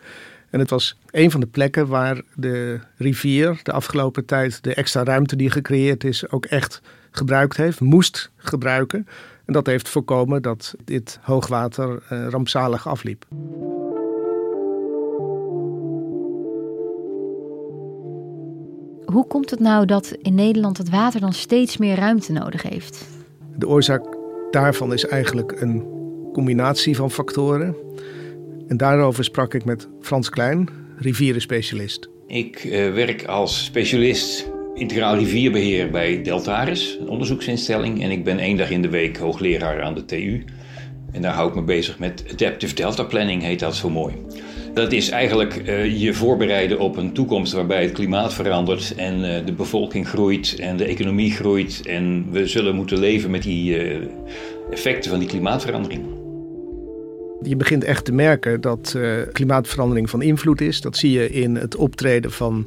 En 0.53 0.59
het 0.59 0.71
was 0.71 0.97
een 1.11 1.31
van 1.31 1.41
de 1.41 1.47
plekken 1.47 1.87
waar 1.87 2.23
de 2.35 2.81
rivier 2.97 3.61
de 3.63 3.73
afgelopen 3.73 4.25
tijd 4.25 4.63
de 4.63 4.75
extra 4.75 5.05
ruimte 5.05 5.37
die 5.37 5.51
gecreëerd 5.51 6.05
is 6.05 6.31
ook 6.31 6.45
echt 6.45 6.83
gebruikt 7.11 7.57
heeft, 7.57 7.81
moest 7.81 8.31
gebruiken. 8.37 9.07
En 9.45 9.53
dat 9.53 9.67
heeft 9.67 9.89
voorkomen 9.89 10.43
dat 10.43 10.75
dit 10.85 11.19
hoogwater 11.23 12.03
uh, 12.13 12.29
rampzalig 12.29 12.89
afliep. 12.89 13.27
Hoe 19.05 19.27
komt 19.29 19.51
het 19.51 19.61
nou 19.61 19.87
dat 19.87 20.17
in 20.23 20.35
Nederland 20.35 20.79
het 20.79 20.91
water 20.91 21.21
dan 21.21 21.33
steeds 21.33 21.77
meer 21.77 21.97
ruimte 21.97 22.33
nodig 22.33 22.63
heeft? 22.63 23.09
De 23.57 23.69
oorzaak 23.69 24.05
daarvan 24.51 24.93
is 24.93 25.07
eigenlijk 25.07 25.61
een 25.61 25.85
combinatie 26.33 26.97
van 26.97 27.11
factoren. 27.11 27.77
En 28.73 28.79
daarover 28.79 29.25
sprak 29.25 29.55
ik 29.55 29.64
met 29.64 29.88
Frans 30.00 30.31
Klein, 30.31 30.69
rivierenspecialist. 30.97 32.09
Ik 32.26 32.64
uh, 32.64 32.93
werk 32.93 33.25
als 33.25 33.64
specialist 33.64 34.50
integraal 34.75 35.17
rivierbeheer 35.17 35.91
bij 35.91 36.23
Deltaris, 36.23 36.97
een 37.00 37.09
onderzoeksinstelling. 37.09 38.02
En 38.02 38.11
ik 38.11 38.25
ben 38.25 38.38
één 38.38 38.57
dag 38.57 38.71
in 38.71 38.83
de 38.83 38.88
week 38.88 39.17
hoogleraar 39.17 39.83
aan 39.83 39.95
de 39.95 40.05
TU. 40.05 40.45
En 41.11 41.23
daar 41.23 41.33
hou 41.33 41.49
ik 41.49 41.55
me 41.55 41.62
bezig 41.62 41.99
met 41.99 42.25
Adaptive 42.33 42.75
Delta 42.75 43.05
Planning, 43.05 43.43
heet 43.43 43.61
dat 43.61 43.76
zo 43.76 43.91
mooi. 43.91 44.14
Dat 44.75 44.93
is 44.93 45.09
eigenlijk 45.09 45.62
uh, 45.69 46.00
je 46.00 46.14
voorbereiden 46.14 46.79
op 46.79 46.97
een 46.97 47.12
toekomst 47.12 47.52
waarbij 47.52 47.83
het 47.83 47.93
klimaat 47.93 48.35
verandert 48.35 48.95
en 48.95 49.19
uh, 49.19 49.47
de 49.47 49.52
bevolking 49.52 50.09
groeit 50.09 50.57
en 50.59 50.76
de 50.76 50.85
economie 50.85 51.33
groeit. 51.33 51.87
En 51.87 52.26
we 52.31 52.47
zullen 52.47 52.75
moeten 52.75 52.99
leven 52.99 53.31
met 53.31 53.43
die 53.43 53.76
effecten 54.71 55.11
van 55.11 55.19
die 55.19 55.29
klimaatverandering. 55.29 56.22
Je 57.43 57.57
begint 57.57 57.85
echt 57.85 58.05
te 58.05 58.13
merken 58.13 58.61
dat 58.61 58.99
klimaatverandering 59.33 60.11
van 60.11 60.23
invloed 60.23 60.61
is. 60.61 60.81
Dat 60.81 60.97
zie 60.97 61.11
je 61.11 61.31
in 61.31 61.57
het 61.57 61.77
optreden 61.77 62.31
van 62.31 62.67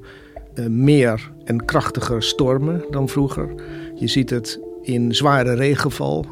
meer 0.69 1.31
en 1.45 1.65
krachtiger 1.65 2.23
stormen 2.23 2.85
dan 2.89 3.09
vroeger. 3.09 3.49
Je 3.95 4.07
ziet 4.07 4.29
het 4.29 4.59
in 4.81 5.15
zware 5.15 5.53
regenval. 5.53 6.25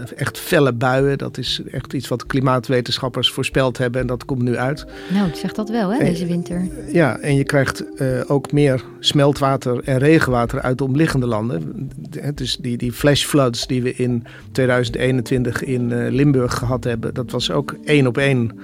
Uh, 0.00 0.06
echt 0.16 0.38
felle 0.38 0.72
buien, 0.72 1.18
dat 1.18 1.38
is 1.38 1.62
echt 1.70 1.92
iets 1.92 2.08
wat 2.08 2.26
klimaatwetenschappers 2.26 3.30
voorspeld 3.30 3.78
hebben 3.78 4.00
en 4.00 4.06
dat 4.06 4.24
komt 4.24 4.42
nu 4.42 4.56
uit. 4.56 4.86
Nou, 5.12 5.26
het 5.26 5.38
zegt 5.38 5.56
dat 5.56 5.68
wel, 5.68 5.92
hè, 5.92 5.98
deze 5.98 6.26
winter. 6.26 6.68
Ja, 6.92 7.18
en 7.18 7.36
je 7.36 7.44
krijgt 7.44 7.84
uh, 7.96 8.20
ook 8.26 8.52
meer 8.52 8.84
smeltwater 9.00 9.80
en 9.84 9.98
regenwater 9.98 10.60
uit 10.60 10.78
de 10.78 10.84
omliggende 10.84 11.26
landen. 11.26 11.90
Het 12.20 12.40
is 12.40 12.56
die, 12.56 12.76
die 12.76 12.92
flash 12.92 13.24
floods 13.24 13.66
die 13.66 13.82
we 13.82 13.94
in 13.94 14.24
2021 14.52 15.64
in 15.64 15.90
uh, 15.90 16.10
Limburg 16.10 16.54
gehad 16.54 16.84
hebben, 16.84 17.14
dat 17.14 17.30
was 17.30 17.50
ook 17.50 17.76
één 17.84 18.06
op 18.06 18.18
één 18.18 18.58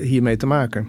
hiermee 0.00 0.36
te 0.36 0.46
maken. 0.46 0.88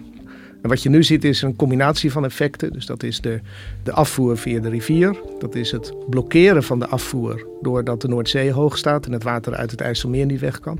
Wat 0.68 0.82
je 0.82 0.88
nu 0.88 1.02
ziet 1.02 1.24
is 1.24 1.42
een 1.42 1.56
combinatie 1.56 2.12
van 2.12 2.24
effecten. 2.24 2.72
Dus 2.72 2.86
dat 2.86 3.02
is 3.02 3.20
de, 3.20 3.40
de 3.82 3.92
afvoer 3.92 4.38
via 4.38 4.60
de 4.60 4.68
rivier. 4.68 5.16
Dat 5.38 5.54
is 5.54 5.70
het 5.70 5.94
blokkeren 6.08 6.62
van 6.62 6.78
de 6.78 6.86
afvoer 6.86 7.46
doordat 7.62 8.00
de 8.00 8.08
Noordzee 8.08 8.52
hoog 8.52 8.78
staat 8.78 9.06
en 9.06 9.12
het 9.12 9.22
water 9.22 9.54
uit 9.54 9.70
het 9.70 9.80
IJsselmeer 9.80 10.26
niet 10.26 10.40
weg 10.40 10.60
kan. 10.60 10.78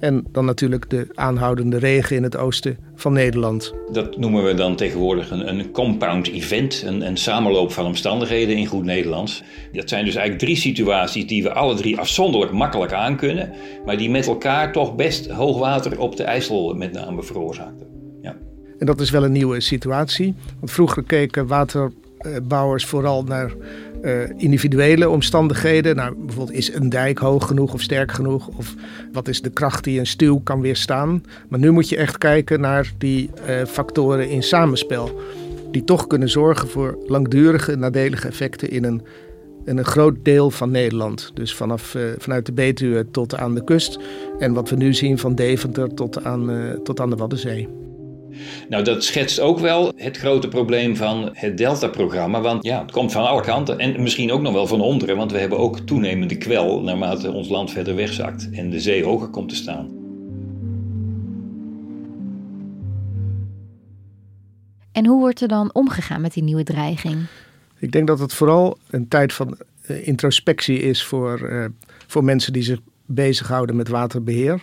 En 0.00 0.24
dan 0.32 0.44
natuurlijk 0.44 0.90
de 0.90 1.06
aanhoudende 1.14 1.78
regen 1.78 2.16
in 2.16 2.22
het 2.22 2.36
oosten 2.36 2.76
van 2.94 3.12
Nederland. 3.12 3.74
Dat 3.92 4.16
noemen 4.16 4.44
we 4.44 4.54
dan 4.54 4.76
tegenwoordig 4.76 5.30
een, 5.30 5.70
compound 5.70 6.28
event, 6.28 6.82
een, 6.86 7.06
een 7.06 7.16
samenloop 7.16 7.72
van 7.72 7.86
omstandigheden 7.86 8.56
in 8.56 8.66
goed 8.66 8.84
Nederlands. 8.84 9.42
Dat 9.72 9.88
zijn 9.88 10.04
dus 10.04 10.14
eigenlijk 10.14 10.44
drie 10.44 10.56
situaties 10.56 11.26
die 11.26 11.42
we 11.42 11.52
alle 11.52 11.74
drie 11.74 11.98
afzonderlijk 11.98 12.52
makkelijk 12.52 12.92
aankunnen, 12.92 13.52
maar 13.84 13.96
die 13.96 14.10
met 14.10 14.26
elkaar 14.26 14.72
toch 14.72 14.94
best 14.94 15.30
hoogwater 15.30 16.00
op 16.00 16.16
de 16.16 16.22
IJssel 16.22 16.74
met 16.74 16.92
name 16.92 17.22
veroorzaakten. 17.22 17.95
En 18.78 18.86
dat 18.86 19.00
is 19.00 19.10
wel 19.10 19.24
een 19.24 19.32
nieuwe 19.32 19.60
situatie. 19.60 20.34
Want 20.58 20.70
vroeger 20.70 21.02
keken 21.02 21.46
waterbouwers 21.46 22.84
vooral 22.84 23.24
naar 23.24 23.52
uh, 24.02 24.20
individuele 24.36 25.08
omstandigheden. 25.08 25.96
Nou, 25.96 26.14
bijvoorbeeld 26.14 26.58
is 26.58 26.74
een 26.74 26.88
dijk 26.88 27.18
hoog 27.18 27.46
genoeg 27.46 27.72
of 27.72 27.80
sterk 27.80 28.12
genoeg? 28.12 28.48
Of 28.48 28.74
wat 29.12 29.28
is 29.28 29.42
de 29.42 29.50
kracht 29.50 29.84
die 29.84 29.98
een 29.98 30.06
stuw 30.06 30.40
kan 30.44 30.60
weerstaan? 30.60 31.24
Maar 31.48 31.58
nu 31.58 31.70
moet 31.70 31.88
je 31.88 31.96
echt 31.96 32.18
kijken 32.18 32.60
naar 32.60 32.92
die 32.98 33.30
uh, 33.48 33.64
factoren 33.64 34.28
in 34.28 34.42
samenspel. 34.42 35.20
Die 35.70 35.84
toch 35.84 36.06
kunnen 36.06 36.28
zorgen 36.28 36.68
voor 36.68 36.98
langdurige 37.06 37.76
nadelige 37.76 38.28
effecten 38.28 38.70
in 38.70 38.84
een, 38.84 39.02
een 39.64 39.84
groot 39.84 40.14
deel 40.22 40.50
van 40.50 40.70
Nederland. 40.70 41.30
Dus 41.34 41.54
vanaf, 41.54 41.94
uh, 41.94 42.02
vanuit 42.18 42.46
de 42.46 42.52
Betuwe 42.52 43.06
tot 43.10 43.36
aan 43.36 43.54
de 43.54 43.64
kust. 43.64 43.98
En 44.38 44.52
wat 44.52 44.70
we 44.70 44.76
nu 44.76 44.94
zien 44.94 45.18
van 45.18 45.34
Deventer 45.34 45.94
tot 45.94 46.24
aan, 46.24 46.50
tot 46.84 47.00
aan 47.00 47.10
de 47.10 47.16
Waddenzee. 47.16 47.85
Nou, 48.68 48.84
dat 48.84 49.04
schetst 49.04 49.40
ook 49.40 49.58
wel 49.58 49.92
het 49.96 50.16
grote 50.16 50.48
probleem 50.48 50.96
van 50.96 51.30
het 51.32 51.58
Delta-programma. 51.58 52.40
Want 52.40 52.64
ja, 52.64 52.82
het 52.82 52.90
komt 52.90 53.12
van 53.12 53.26
alle 53.26 53.42
kanten 53.42 53.78
en 53.78 54.02
misschien 54.02 54.32
ook 54.32 54.40
nog 54.40 54.52
wel 54.52 54.66
van 54.66 54.80
onderen. 54.80 55.16
Want 55.16 55.32
we 55.32 55.38
hebben 55.38 55.58
ook 55.58 55.78
toenemende 55.78 56.36
kwel 56.36 56.80
naarmate 56.80 57.32
ons 57.32 57.48
land 57.48 57.70
verder 57.70 57.94
wegzakt 57.94 58.50
en 58.52 58.70
de 58.70 58.80
zee 58.80 59.04
hoger 59.04 59.28
komt 59.28 59.48
te 59.48 59.54
staan. 59.54 60.04
En 64.92 65.06
hoe 65.06 65.18
wordt 65.18 65.40
er 65.40 65.48
dan 65.48 65.70
omgegaan 65.72 66.20
met 66.20 66.32
die 66.32 66.42
nieuwe 66.42 66.62
dreiging? 66.62 67.16
Ik 67.78 67.92
denk 67.92 68.06
dat 68.06 68.18
het 68.18 68.32
vooral 68.34 68.78
een 68.90 69.08
tijd 69.08 69.32
van 69.32 69.58
uh, 69.86 70.06
introspectie 70.06 70.78
is 70.78 71.04
voor, 71.04 71.50
uh, 71.50 71.64
voor 72.06 72.24
mensen 72.24 72.52
die 72.52 72.62
zich 72.62 72.78
bezighouden 73.06 73.76
met 73.76 73.88
waterbeheer. 73.88 74.62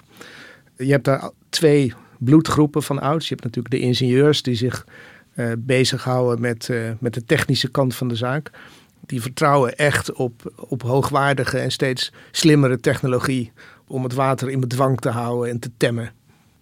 Je 0.78 0.92
hebt 0.92 1.06
daar 1.06 1.32
twee 1.50 1.94
bloedgroepen 2.24 2.84
van 2.84 3.00
ouds. 3.00 3.28
Je 3.28 3.34
hebt 3.34 3.44
natuurlijk 3.46 3.76
de 3.76 3.82
ingenieurs 3.82 4.42
die 4.42 4.56
zich 4.56 4.86
uh, 5.36 5.52
bezighouden 5.58 6.42
met, 6.42 6.68
uh, 6.72 6.90
met 7.00 7.14
de 7.14 7.26
technische 7.26 7.72
kant 7.72 7.96
van 7.96 8.08
de 8.08 8.16
zaak. 8.16 8.52
Die 9.06 9.22
vertrouwen 9.22 9.78
echt 9.78 10.14
op, 10.14 10.54
op 10.56 10.82
hoogwaardige 10.82 11.58
en 11.58 11.72
steeds 11.72 12.12
slimmere 12.32 12.80
technologie 12.80 13.52
om 13.88 14.04
het 14.04 14.14
water 14.14 14.50
in 14.50 14.60
bedwang 14.60 15.00
te 15.00 15.10
houden 15.10 15.50
en 15.50 15.60
te 15.60 15.72
temmen. 15.78 16.12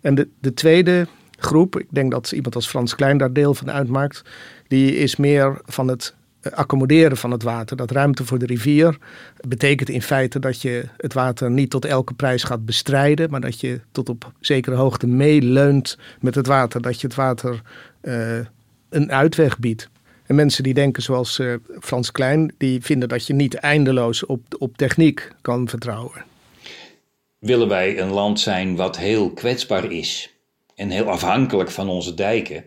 En 0.02 0.16
de, 0.16 0.28
de 0.40 0.54
tweede 0.54 1.08
groep, 1.38 1.80
ik 1.80 1.88
denk 1.90 2.12
dat 2.12 2.32
iemand 2.32 2.56
als 2.56 2.68
Frans 2.68 2.96
Klein 2.96 3.18
daar 3.18 3.34
deel 3.34 3.54
van 3.54 3.72
uitmaakt, 3.72 4.22
die 4.68 4.96
is 4.96 5.16
meer 5.16 5.62
van 5.66 5.88
het 5.88 6.16
accommoderen 6.50 7.18
van 7.18 7.32
het 7.32 7.44
water, 7.44 7.78
dat 7.78 7.92
ruimte 7.92 8.26
voor 8.26 8.40
de 8.40 8.46
rivier, 8.46 8.98
betekent 9.48 9.90
in 9.90 10.02
feite 10.02 10.40
dat 10.40 10.62
je 10.62 10.86
het 10.98 11.14
water 11.14 11.52
niet 11.52 11.70
tot 11.70 11.86
elke 11.86 12.14
prijs 12.14 12.44
gaat 12.44 12.66
bestrijden, 12.66 13.30
maar 13.30 13.42
dat 13.42 13.60
je 13.60 13.80
tot 13.92 14.10
op 14.10 14.32
zekere 14.40 14.76
hoogte 14.76 15.08
meeleunt 15.08 15.98
met 16.20 16.36
het 16.36 16.48
water, 16.48 16.82
dat 16.82 17.02
je 17.02 17.08
het 17.08 17.16
water 17.16 17.62
uh, 18.02 18.38
een 18.90 19.12
uitweg 19.12 19.60
biedt. 19.60 19.90
En 20.26 20.36
mensen 20.36 20.64
die 20.64 20.74
denken 20.74 21.04
zoals 21.04 21.40
uh, 21.40 21.56
Frans 21.80 22.12
Klein, 22.12 22.54
die 22.58 22.82
vinden 22.82 23.10
dat 23.10 23.28
je 23.28 23.34
niet 23.34 23.56
eindeloos 23.56 24.26
op, 24.26 24.42
op 24.58 24.78
techniek 24.78 25.32
kan 25.42 25.68
vertrouwen. 25.68 26.26
Willen 27.40 27.68
wij 27.68 28.00
een 28.00 28.12
land 28.12 28.40
zijn 28.40 28.76
wat 28.76 28.98
heel 28.98 29.32
kwetsbaar 29.32 29.92
is 29.92 30.36
en 30.76 30.90
heel 30.90 31.10
afhankelijk 31.10 31.72
van 31.72 31.90
onze 31.90 32.14
dijken? 32.14 32.64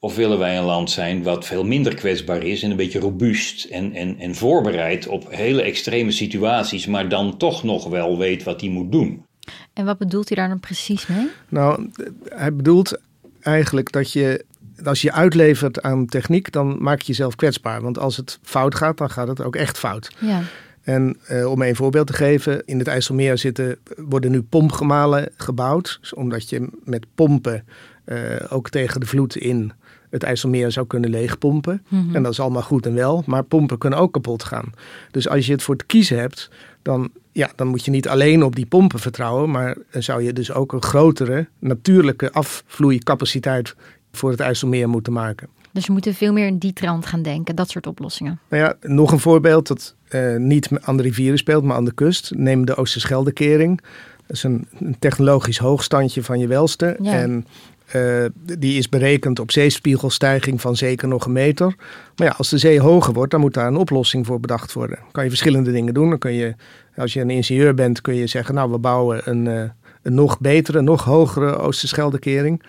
Of 0.00 0.16
willen 0.16 0.38
wij 0.38 0.58
een 0.58 0.64
land 0.64 0.90
zijn 0.90 1.22
wat 1.22 1.46
veel 1.46 1.64
minder 1.64 1.94
kwetsbaar 1.94 2.42
is 2.42 2.62
en 2.62 2.70
een 2.70 2.76
beetje 2.76 2.98
robuust 2.98 3.64
en, 3.64 3.92
en, 3.92 4.18
en 4.18 4.34
voorbereid 4.34 5.06
op 5.06 5.26
hele 5.30 5.62
extreme 5.62 6.10
situaties, 6.10 6.86
maar 6.86 7.08
dan 7.08 7.36
toch 7.36 7.62
nog 7.62 7.88
wel 7.88 8.18
weet 8.18 8.42
wat 8.42 8.60
hij 8.60 8.70
moet 8.70 8.92
doen? 8.92 9.24
En 9.72 9.84
wat 9.84 9.98
bedoelt 9.98 10.28
hij 10.28 10.36
daar 10.36 10.48
dan 10.48 10.60
precies 10.60 11.06
mee? 11.06 11.28
Nou, 11.48 11.90
hij 12.28 12.54
bedoelt 12.54 13.00
eigenlijk 13.40 13.92
dat 13.92 14.12
je, 14.12 14.44
als 14.84 15.02
je 15.02 15.12
uitlevert 15.12 15.82
aan 15.82 16.06
techniek, 16.06 16.52
dan 16.52 16.82
maak 16.82 17.00
je 17.00 17.06
jezelf 17.06 17.34
kwetsbaar. 17.34 17.82
Want 17.82 17.98
als 17.98 18.16
het 18.16 18.38
fout 18.42 18.74
gaat, 18.74 18.98
dan 18.98 19.10
gaat 19.10 19.28
het 19.28 19.42
ook 19.42 19.56
echt 19.56 19.78
fout. 19.78 20.10
Ja. 20.18 20.42
En 20.82 21.16
eh, 21.26 21.50
om 21.50 21.62
een 21.62 21.76
voorbeeld 21.76 22.06
te 22.06 22.12
geven, 22.12 22.62
in 22.64 22.78
het 22.78 22.88
IJsselmeer 22.88 23.38
zitten, 23.38 23.78
worden 23.96 24.30
nu 24.30 24.42
pompgemalen 24.42 25.28
gebouwd. 25.36 26.00
Omdat 26.14 26.48
je 26.48 26.68
met 26.84 27.06
pompen 27.14 27.64
uh, 28.06 28.36
ook 28.48 28.70
tegen 28.70 29.00
de 29.00 29.06
vloed 29.06 29.36
in 29.36 29.72
het 30.10 30.22
IJsselmeer 30.22 30.72
zou 30.72 30.86
kunnen 30.86 31.10
leegpompen. 31.10 31.82
Mm-hmm. 31.88 32.14
En 32.14 32.22
dat 32.22 32.32
is 32.32 32.40
allemaal 32.40 32.62
goed 32.62 32.86
en 32.86 32.94
wel, 32.94 33.22
maar 33.26 33.42
pompen 33.42 33.78
kunnen 33.78 33.98
ook 33.98 34.12
kapot 34.12 34.42
gaan. 34.42 34.72
Dus 35.10 35.28
als 35.28 35.46
je 35.46 35.52
het 35.52 35.62
voor 35.62 35.74
het 35.74 35.86
kiezen 35.86 36.18
hebt, 36.18 36.50
dan, 36.82 37.10
ja, 37.32 37.50
dan 37.56 37.66
moet 37.66 37.84
je 37.84 37.90
niet 37.90 38.08
alleen 38.08 38.42
op 38.42 38.56
die 38.56 38.66
pompen 38.66 38.98
vertrouwen, 38.98 39.50
maar 39.50 39.76
zou 39.90 40.22
je 40.22 40.32
dus 40.32 40.52
ook 40.52 40.72
een 40.72 40.82
grotere 40.82 41.48
natuurlijke 41.58 42.32
afvloeicapaciteit 42.32 43.74
voor 44.12 44.30
het 44.30 44.40
IJsselmeer 44.40 44.88
moeten 44.88 45.12
maken. 45.12 45.48
Dus 45.72 45.86
we 45.86 45.92
moeten 45.92 46.14
veel 46.14 46.32
meer 46.32 46.46
in 46.46 46.58
die 46.58 46.72
trant 46.72 47.06
gaan 47.06 47.22
denken, 47.22 47.56
dat 47.56 47.70
soort 47.70 47.86
oplossingen. 47.86 48.38
Nou 48.48 48.62
ja, 48.62 48.88
nog 48.88 49.12
een 49.12 49.18
voorbeeld 49.18 49.66
dat 49.66 49.94
uh, 50.10 50.36
niet 50.36 50.68
aan 50.80 50.96
de 50.96 51.02
rivieren 51.02 51.38
speelt, 51.38 51.64
maar 51.64 51.76
aan 51.76 51.84
de 51.84 51.94
kust. 51.94 52.32
Neem 52.34 52.64
de 52.64 52.74
Oosterscheldekering. 52.74 53.80
Dat 54.26 54.36
is 54.36 54.42
een, 54.42 54.66
een 54.80 54.98
technologisch 54.98 55.58
hoogstandje 55.58 56.22
van 56.22 56.38
je 56.38 56.46
welste. 56.46 56.96
Ja. 57.02 57.12
En 57.12 57.46
Uh, 57.94 58.24
die 58.58 58.78
is 58.78 58.88
berekend 58.88 59.38
op 59.38 59.50
zeespiegelstijging 59.50 60.60
van 60.60 60.76
zeker 60.76 61.08
nog 61.08 61.24
een 61.24 61.32
meter. 61.32 61.74
Maar 62.16 62.26
ja, 62.26 62.34
als 62.36 62.48
de 62.48 62.58
zee 62.58 62.80
hoger 62.80 63.12
wordt, 63.12 63.30
dan 63.30 63.40
moet 63.40 63.54
daar 63.54 63.66
een 63.66 63.76
oplossing 63.76 64.26
voor 64.26 64.40
bedacht 64.40 64.72
worden. 64.72 64.96
Dan 64.96 65.10
kan 65.12 65.22
je 65.22 65.28
verschillende 65.28 65.72
dingen 65.72 65.94
doen. 65.94 66.08
Dan 66.08 66.18
kun 66.18 66.32
je, 66.32 66.54
als 66.96 67.12
je 67.12 67.20
een 67.20 67.30
ingenieur 67.30 67.74
bent, 67.74 68.00
kun 68.00 68.14
je 68.14 68.26
zeggen, 68.26 68.54
nou, 68.54 68.70
we 68.70 68.78
bouwen 68.78 69.20
een, 69.24 69.44
uh, 69.44 69.62
een 70.02 70.14
nog 70.14 70.40
betere, 70.40 70.80
nog 70.80 71.04
hogere 71.04 71.56
Oosterscheldekering. 71.56 72.62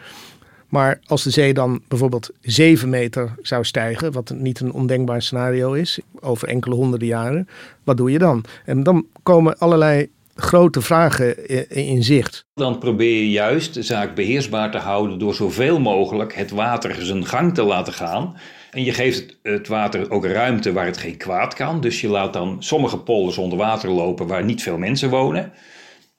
Maar 0.70 1.00
als 1.06 1.24
de 1.24 1.30
zee 1.30 1.54
dan 1.54 1.82
bijvoorbeeld 1.88 2.30
7 2.42 2.90
meter 2.90 3.36
zou 3.42 3.64
stijgen, 3.64 4.12
wat 4.12 4.34
niet 4.36 4.60
een 4.60 4.72
ondenkbaar 4.72 5.22
scenario 5.22 5.74
is, 5.74 6.00
over 6.20 6.48
enkele 6.48 6.76
honderden 6.76 7.08
jaren, 7.08 7.48
wat 7.84 7.98
doe 7.98 8.12
je 8.12 8.20
dan? 8.20 8.44
En 8.66 8.84
dan 8.84 9.06
komen 9.24 9.58
allerlei 9.58 10.10
grote 10.42 10.82
vragen 10.82 11.48
in 11.70 12.04
zicht. 12.04 12.46
Dan 12.54 12.78
probeer 12.78 13.18
je 13.20 13.30
juist 13.30 13.74
de 13.74 13.84
zaak 13.84 14.16
beheersbaar 14.16 14.72
te 14.72 14.78
houden 14.78 15.20
door 15.20 15.34
zoveel 15.34 15.80
mogelijk 15.80 16.36
het 16.36 16.52
water 16.52 17.06
zijn 17.06 17.26
gang 17.26 17.54
te 17.54 17.64
laten 17.64 17.94
gaan. 17.94 18.38
En 18.72 18.84
je 18.84 18.94
geeft 18.94 19.38
het 19.44 19.68
water 19.68 20.12
ook 20.12 20.26
ruimte 20.26 20.74
waar 20.74 20.86
het 20.86 20.98
geen 20.98 21.18
kwaad 21.18 21.54
kan. 21.54 21.82
Dus 21.82 22.02
je 22.02 22.08
laat 22.08 22.34
dan 22.34 22.56
sommige 22.60 23.00
polders 23.00 23.38
onder 23.38 23.58
water 23.58 23.90
lopen 23.90 24.28
waar 24.28 24.44
niet 24.44 24.64
veel 24.64 24.78
mensen 24.78 25.10
wonen, 25.10 25.54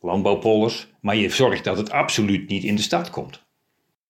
landbouwpolders. 0.01 0.89
Maar 1.01 1.17
je 1.17 1.31
zorgt 1.31 1.65
dat 1.65 1.77
het 1.77 1.91
absoluut 1.91 2.49
niet 2.49 2.65
in 2.65 2.77
de 2.77 2.83
stad 2.83 3.11
komt. 3.11 3.49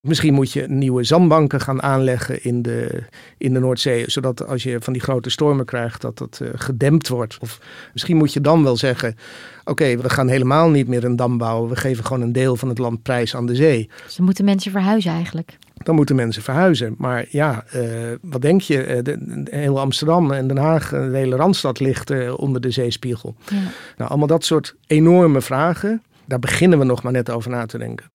Misschien 0.01 0.35
moet 0.35 0.53
je 0.53 0.65
nieuwe 0.69 1.05
zandbanken 1.05 1.61
gaan 1.61 1.83
aanleggen 1.83 2.45
in 2.45 2.63
de, 2.63 3.03
in 3.39 3.53
de 3.53 3.61
Noordzee, 3.61 4.05
zodat 4.07 4.47
als 4.47 4.63
je 4.63 4.81
van 4.81 4.93
die 4.93 5.03
grote 5.03 5.31
stormen 5.31 5.65
krijgt, 5.65 6.01
dat 6.01 6.19
het 6.19 6.41
uh, 6.43 6.49
gedempt 6.55 7.09
wordt. 7.09 7.39
Of 7.41 7.61
misschien 7.93 8.17
moet 8.17 8.33
je 8.33 8.41
dan 8.41 8.63
wel 8.63 8.77
zeggen, 8.77 9.17
oké, 9.65 9.97
we 9.97 10.11
gaan 10.11 10.29
helemaal 10.29 10.71
niet 10.71 10.89
meer 10.89 11.05
een 11.05 11.17
dam 11.17 11.39
bouwen, 11.39 11.71
we 11.71 11.77
geven 11.77 12.05
gewoon 12.05 12.23
een 12.23 12.33
deel 12.33 12.57
van 12.57 12.69
het 12.69 12.79
land 12.79 13.03
prijs 13.03 13.37
aan 13.37 13.47
de 13.47 13.55
zee. 13.55 13.91
Dus 14.05 14.17
dan 14.17 14.25
moeten 14.25 14.45
mensen 14.45 14.71
verhuizen 14.71 15.13
eigenlijk. 15.13 15.59
Dan 15.75 15.95
moeten 15.95 16.17
mensen 16.17 16.43
verhuizen. 16.43 16.95
Maar 16.99 17.27
ja, 17.29 17.65
uh, 17.75 17.83
wat 18.23 18.43
denk 18.43 18.61
je? 18.61 18.87
Uh, 18.87 19.03
de, 19.03 19.43
de, 19.45 19.57
heel 19.57 19.81
Amsterdam 19.81 20.33
en 20.33 20.47
Den 20.47 20.57
Haag, 20.57 20.89
de 20.89 21.11
hele 21.13 21.37
Randstad 21.37 21.81
ligt 21.81 22.37
onder 22.37 22.61
de 22.61 22.71
zeespiegel. 22.71 23.35
Ja. 23.51 23.57
Nou, 23.97 24.11
allemaal 24.11 24.27
dat 24.27 24.45
soort 24.45 24.77
enorme 24.87 25.41
vragen, 25.41 26.03
daar 26.27 26.39
beginnen 26.39 26.79
we 26.79 26.85
nog 26.85 27.03
maar 27.03 27.13
net 27.13 27.31
over 27.31 27.51
na 27.51 27.67
te 27.67 27.79
denken. 27.79 28.11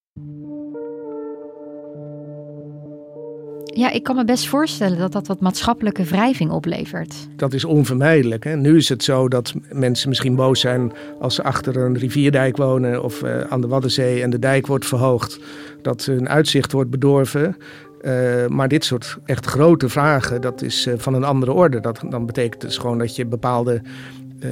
Ja, 3.77 3.91
ik 3.91 4.03
kan 4.03 4.15
me 4.15 4.25
best 4.25 4.48
voorstellen 4.48 4.98
dat 4.98 5.12
dat 5.12 5.27
wat 5.27 5.39
maatschappelijke 5.39 6.03
wrijving 6.03 6.51
oplevert. 6.51 7.15
Dat 7.36 7.53
is 7.53 7.65
onvermijdelijk. 7.65 8.44
Hè? 8.44 8.55
Nu 8.55 8.77
is 8.77 8.89
het 8.89 9.03
zo 9.03 9.27
dat 9.27 9.53
mensen 9.72 10.10
misschien 10.10 10.36
boos 10.36 10.60
zijn 10.60 10.91
als 11.20 11.36
ze 11.36 11.44
achter 11.44 11.77
een 11.77 11.98
rivierdijk 11.98 12.58
wonen 12.58 13.03
of 13.03 13.24
uh, 13.24 13.39
aan 13.41 13.62
de 13.62 13.67
Waddenzee 13.67 14.22
en 14.22 14.29
de 14.29 14.39
dijk 14.39 14.67
wordt 14.67 14.86
verhoogd, 14.86 15.39
dat 15.82 16.05
hun 16.05 16.29
uitzicht 16.29 16.72
wordt 16.72 16.89
bedorven. 16.89 17.58
Uh, 18.01 18.48
maar 18.48 18.67
dit 18.67 18.86
soort 18.86 19.17
echt 19.25 19.46
grote 19.46 19.89
vragen, 19.89 20.41
dat 20.41 20.62
is 20.62 20.88
uh, 20.88 20.94
van 20.98 21.13
een 21.13 21.24
andere 21.24 21.51
orde. 21.51 21.79
Dat, 21.79 22.01
dan 22.10 22.25
betekent 22.25 22.62
dus 22.62 22.77
gewoon 22.77 22.98
dat 22.98 23.15
je 23.15 23.25
bepaalde 23.25 23.82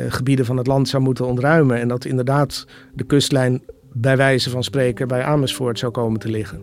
gebieden 0.07 0.45
van 0.45 0.57
het 0.57 0.67
land 0.67 0.89
zou 0.89 1.03
moeten 1.03 1.27
ontruimen. 1.27 1.79
En 1.79 1.87
dat 1.87 2.05
inderdaad 2.05 2.65
de 2.93 3.03
kustlijn 3.03 3.61
bij 3.93 4.17
wijze 4.17 4.49
van 4.49 4.63
spreken 4.63 5.07
bij 5.07 5.23
Amersfoort 5.23 5.79
zou 5.79 5.91
komen 5.91 6.19
te 6.19 6.29
liggen. 6.29 6.61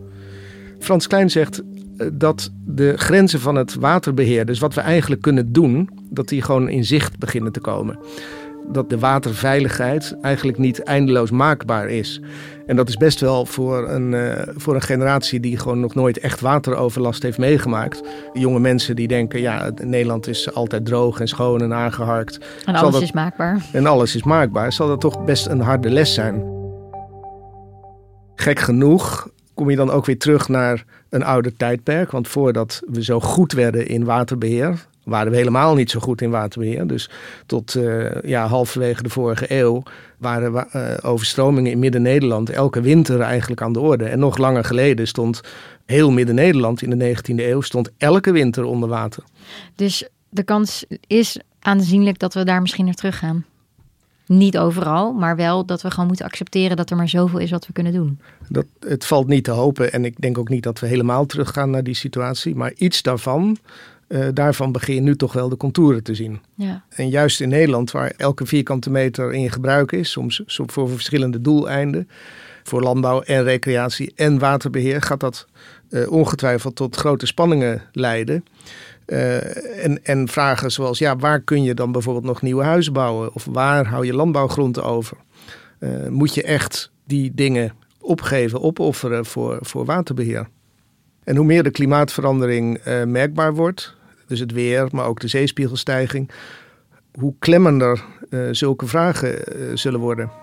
Frans 0.79 1.07
Klein 1.07 1.29
zegt 1.29 1.61
dat 2.13 2.51
de 2.65 2.93
grenzen 2.97 3.39
van 3.39 3.55
het 3.55 3.75
waterbeheer, 3.75 4.45
dus 4.45 4.59
wat 4.59 4.73
we 4.73 4.81
eigenlijk 4.81 5.21
kunnen 5.21 5.51
doen, 5.51 5.89
dat 6.09 6.27
die 6.27 6.41
gewoon 6.41 6.69
in 6.69 6.85
zicht 6.85 7.19
beginnen 7.19 7.51
te 7.51 7.59
komen. 7.59 7.99
Dat 8.71 8.89
de 8.89 8.99
waterveiligheid 8.99 10.17
eigenlijk 10.21 10.57
niet 10.57 10.83
eindeloos 10.83 11.31
maakbaar 11.31 11.89
is. 11.89 12.21
En 12.67 12.75
dat 12.75 12.89
is 12.89 12.97
best 12.97 13.19
wel 13.19 13.45
voor 13.45 13.89
een, 13.89 14.11
uh, 14.11 14.33
voor 14.55 14.75
een 14.75 14.81
generatie 14.81 15.39
die 15.39 15.57
gewoon 15.57 15.79
nog 15.79 15.95
nooit 15.95 16.19
echt 16.19 16.39
wateroverlast 16.39 17.23
heeft 17.23 17.37
meegemaakt. 17.37 18.01
Jonge 18.33 18.59
mensen 18.59 18.95
die 18.95 19.07
denken, 19.07 19.41
ja, 19.41 19.71
Nederland 19.83 20.27
is 20.27 20.53
altijd 20.53 20.85
droog 20.85 21.19
en 21.19 21.27
schoon 21.27 21.61
en 21.61 21.73
aangeharkt. 21.73 22.39
En 22.65 22.75
alles 22.75 22.93
dat, 22.93 23.01
is 23.01 23.11
maakbaar. 23.11 23.61
En 23.73 23.85
alles 23.85 24.15
is 24.15 24.23
maakbaar. 24.23 24.73
Zal 24.73 24.87
dat 24.87 25.01
toch 25.01 25.23
best 25.23 25.47
een 25.47 25.61
harde 25.61 25.89
les 25.89 26.13
zijn. 26.13 26.43
Gek 28.35 28.59
genoeg 28.59 29.29
kom 29.53 29.69
je 29.69 29.75
dan 29.75 29.91
ook 29.91 30.05
weer 30.05 30.17
terug 30.17 30.49
naar 30.49 30.85
een 31.11 31.23
ouder 31.23 31.55
tijdperk. 31.55 32.11
Want 32.11 32.27
voordat 32.27 32.81
we 32.87 33.03
zo 33.03 33.19
goed 33.19 33.53
werden 33.53 33.87
in 33.87 34.03
waterbeheer, 34.03 34.85
waren 35.03 35.31
we 35.31 35.37
helemaal 35.37 35.75
niet 35.75 35.91
zo 35.91 35.99
goed 35.99 36.21
in 36.21 36.29
waterbeheer. 36.29 36.87
Dus 36.87 37.09
tot 37.45 37.75
uh, 37.75 38.21
ja, 38.21 38.47
halverwege 38.47 39.03
de 39.03 39.09
vorige 39.09 39.45
eeuw 39.47 39.83
waren 40.17 40.67
uh, 40.75 40.93
overstromingen 41.01 41.71
in 41.71 41.79
Midden-Nederland 41.79 42.49
elke 42.49 42.81
winter 42.81 43.21
eigenlijk 43.21 43.61
aan 43.61 43.73
de 43.73 43.79
orde. 43.79 44.05
En 44.05 44.19
nog 44.19 44.37
langer 44.37 44.63
geleden 44.63 45.07
stond 45.07 45.41
heel 45.85 46.11
Midden-Nederland 46.11 46.81
in 46.81 46.97
de 46.97 47.15
19e 47.15 47.35
eeuw 47.35 47.61
stond 47.61 47.91
elke 47.97 48.31
winter 48.31 48.63
onder 48.63 48.89
water. 48.89 49.23
Dus 49.75 50.09
de 50.29 50.43
kans 50.43 50.85
is 51.07 51.39
aanzienlijk 51.59 52.19
dat 52.19 52.33
we 52.33 52.43
daar 52.43 52.61
misschien 52.61 52.85
naar 52.85 52.93
terug 52.93 53.17
gaan. 53.17 53.45
Niet 54.31 54.57
overal, 54.57 55.13
maar 55.13 55.35
wel 55.35 55.65
dat 55.65 55.81
we 55.81 55.91
gewoon 55.91 56.07
moeten 56.07 56.25
accepteren 56.25 56.77
dat 56.77 56.89
er 56.89 56.95
maar 56.95 57.09
zoveel 57.09 57.39
is 57.39 57.51
wat 57.51 57.67
we 57.67 57.73
kunnen 57.73 57.93
doen. 57.93 58.19
Dat, 58.49 58.65
het 58.79 59.05
valt 59.05 59.27
niet 59.27 59.43
te 59.43 59.51
hopen 59.51 59.93
en 59.93 60.05
ik 60.05 60.21
denk 60.21 60.37
ook 60.37 60.49
niet 60.49 60.63
dat 60.63 60.79
we 60.79 60.87
helemaal 60.87 61.25
teruggaan 61.25 61.69
naar 61.69 61.83
die 61.83 61.93
situatie. 61.93 62.55
Maar 62.55 62.73
iets 62.75 63.01
daarvan, 63.01 63.57
uh, 64.07 64.27
daarvan 64.33 64.71
begin 64.71 64.95
je 64.95 65.01
nu 65.01 65.15
toch 65.15 65.33
wel 65.33 65.49
de 65.49 65.57
contouren 65.57 66.03
te 66.03 66.15
zien. 66.15 66.39
Ja. 66.55 66.83
En 66.89 67.09
juist 67.09 67.41
in 67.41 67.49
Nederland, 67.49 67.91
waar 67.91 68.13
elke 68.17 68.45
vierkante 68.45 68.89
meter 68.89 69.33
in 69.33 69.51
gebruik 69.51 69.91
is, 69.91 70.11
soms 70.11 70.41
voor 70.45 70.89
verschillende 70.89 71.41
doeleinden, 71.41 72.09
voor 72.63 72.81
landbouw 72.81 73.21
en 73.21 73.43
recreatie 73.43 74.11
en 74.15 74.39
waterbeheer, 74.39 75.01
gaat 75.01 75.19
dat 75.19 75.47
uh, 75.89 76.11
ongetwijfeld 76.11 76.75
tot 76.75 76.95
grote 76.95 77.25
spanningen 77.25 77.81
leiden. 77.91 78.45
Uh, 79.07 79.83
en, 79.83 80.03
en 80.03 80.27
vragen 80.27 80.71
zoals, 80.71 80.99
ja, 80.99 81.15
waar 81.15 81.41
kun 81.41 81.63
je 81.63 81.73
dan 81.73 81.91
bijvoorbeeld 81.91 82.25
nog 82.25 82.41
nieuwe 82.41 82.63
huizen 82.63 82.93
bouwen? 82.93 83.33
Of 83.33 83.45
waar 83.45 83.85
hou 83.85 84.05
je 84.05 84.13
landbouwgrond 84.13 84.81
over? 84.81 85.17
Uh, 85.79 86.07
moet 86.07 86.33
je 86.33 86.43
echt 86.43 86.91
die 87.05 87.31
dingen 87.35 87.73
opgeven, 87.99 88.61
opofferen 88.61 89.25
voor, 89.25 89.57
voor 89.61 89.85
waterbeheer? 89.85 90.47
En 91.23 91.35
hoe 91.35 91.45
meer 91.45 91.63
de 91.63 91.71
klimaatverandering 91.71 92.85
uh, 92.87 93.03
merkbaar 93.03 93.53
wordt, 93.53 93.95
dus 94.27 94.39
het 94.39 94.51
weer, 94.51 94.87
maar 94.91 95.05
ook 95.05 95.19
de 95.19 95.27
zeespiegelstijging, 95.27 96.31
hoe 97.13 97.33
klemmender 97.39 98.03
zulke 98.51 98.87
vragen 98.87 99.43
zullen 99.79 99.99
worden. 99.99 100.40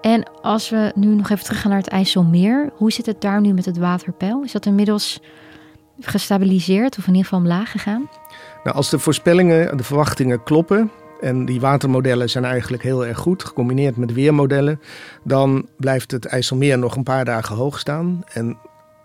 En 0.00 0.30
als 0.42 0.70
we 0.70 0.92
nu 0.94 1.14
nog 1.14 1.30
even 1.30 1.44
teruggaan 1.44 1.70
naar 1.70 1.80
het 1.80 1.88
IJsselmeer, 1.88 2.70
hoe 2.76 2.92
zit 2.92 3.06
het 3.06 3.20
daar 3.20 3.40
nu 3.40 3.52
met 3.52 3.64
het 3.64 3.78
waterpeil? 3.78 4.42
Is 4.42 4.52
dat 4.52 4.66
inmiddels 4.66 5.20
gestabiliseerd 6.00 6.98
of 6.98 7.06
in 7.06 7.12
ieder 7.14 7.22
geval 7.24 7.38
omlaag 7.38 7.70
gegaan? 7.70 8.08
Nou, 8.64 8.76
als 8.76 8.90
de 8.90 8.98
voorspellingen, 8.98 9.76
de 9.76 9.82
verwachtingen 9.82 10.42
kloppen, 10.42 10.90
en 11.20 11.44
die 11.44 11.60
watermodellen 11.60 12.30
zijn 12.30 12.44
eigenlijk 12.44 12.82
heel 12.82 13.06
erg 13.06 13.18
goed, 13.18 13.44
gecombineerd 13.44 13.96
met 13.96 14.12
weermodellen, 14.12 14.80
dan 15.22 15.68
blijft 15.76 16.10
het 16.10 16.26
IJsselmeer 16.26 16.78
nog 16.78 16.96
een 16.96 17.02
paar 17.02 17.24
dagen 17.24 17.56
hoog 17.56 17.78
staan. 17.78 18.22
En 18.32 18.58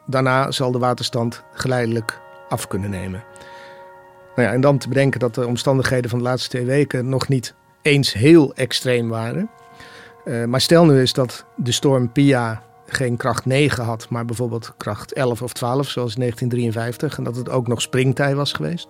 daarna 0.06 0.52
zal 0.52 0.72
de 0.72 0.80
waterstand 0.80 1.44
geleidelijk 1.54 2.22
af 2.50 2.68
kunnen 2.68 2.90
nemen. 2.90 3.24
Nou 4.36 4.48
ja, 4.48 4.54
en 4.54 4.62
dan 4.62 4.78
te 4.78 4.88
bedenken 4.88 5.20
dat 5.20 5.36
de 5.36 5.48
omstandigheden 5.48 6.10
van 6.10 6.20
de 6.20 6.26
laatste 6.26 6.50
twee 6.50 6.66
weken 6.66 7.10
nog 7.10 7.28
niet 7.28 7.56
eens 7.82 8.14
heel 8.14 8.54
extreem 8.54 9.10
waren. 9.10 9.50
Uh, 10.26 10.46
maar 10.46 10.62
stel 10.62 10.86
nu 10.86 11.00
eens 11.00 11.14
dat 11.14 11.46
de 11.56 11.72
storm 11.72 12.12
Pia 12.12 12.64
geen 12.86 13.18
kracht 13.18 13.46
9 13.46 13.84
had, 13.84 14.10
maar 14.10 14.26
bijvoorbeeld 14.26 14.74
kracht 14.78 15.14
11 15.14 15.42
of 15.42 15.54
12, 15.54 15.90
zoals 15.90 16.14
in 16.14 16.20
1953. 16.20 17.18
En 17.18 17.24
dat 17.24 17.36
het 17.36 17.50
ook 17.50 17.68
nog 17.68 17.82
springtij 17.82 18.36
was 18.36 18.54
geweest. 18.54 18.88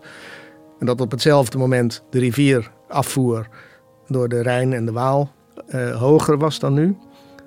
En 0.79 0.85
dat 0.85 1.01
op 1.01 1.11
hetzelfde 1.11 1.57
moment 1.57 2.03
de 2.09 2.19
rivier 2.19 2.71
afvoer 2.87 3.47
door 4.07 4.29
de 4.29 4.41
Rijn 4.41 4.73
en 4.73 4.85
de 4.85 4.91
Waal 4.91 5.31
uh, 5.69 5.99
hoger 5.99 6.37
was 6.37 6.59
dan 6.59 6.73
nu. 6.73 6.97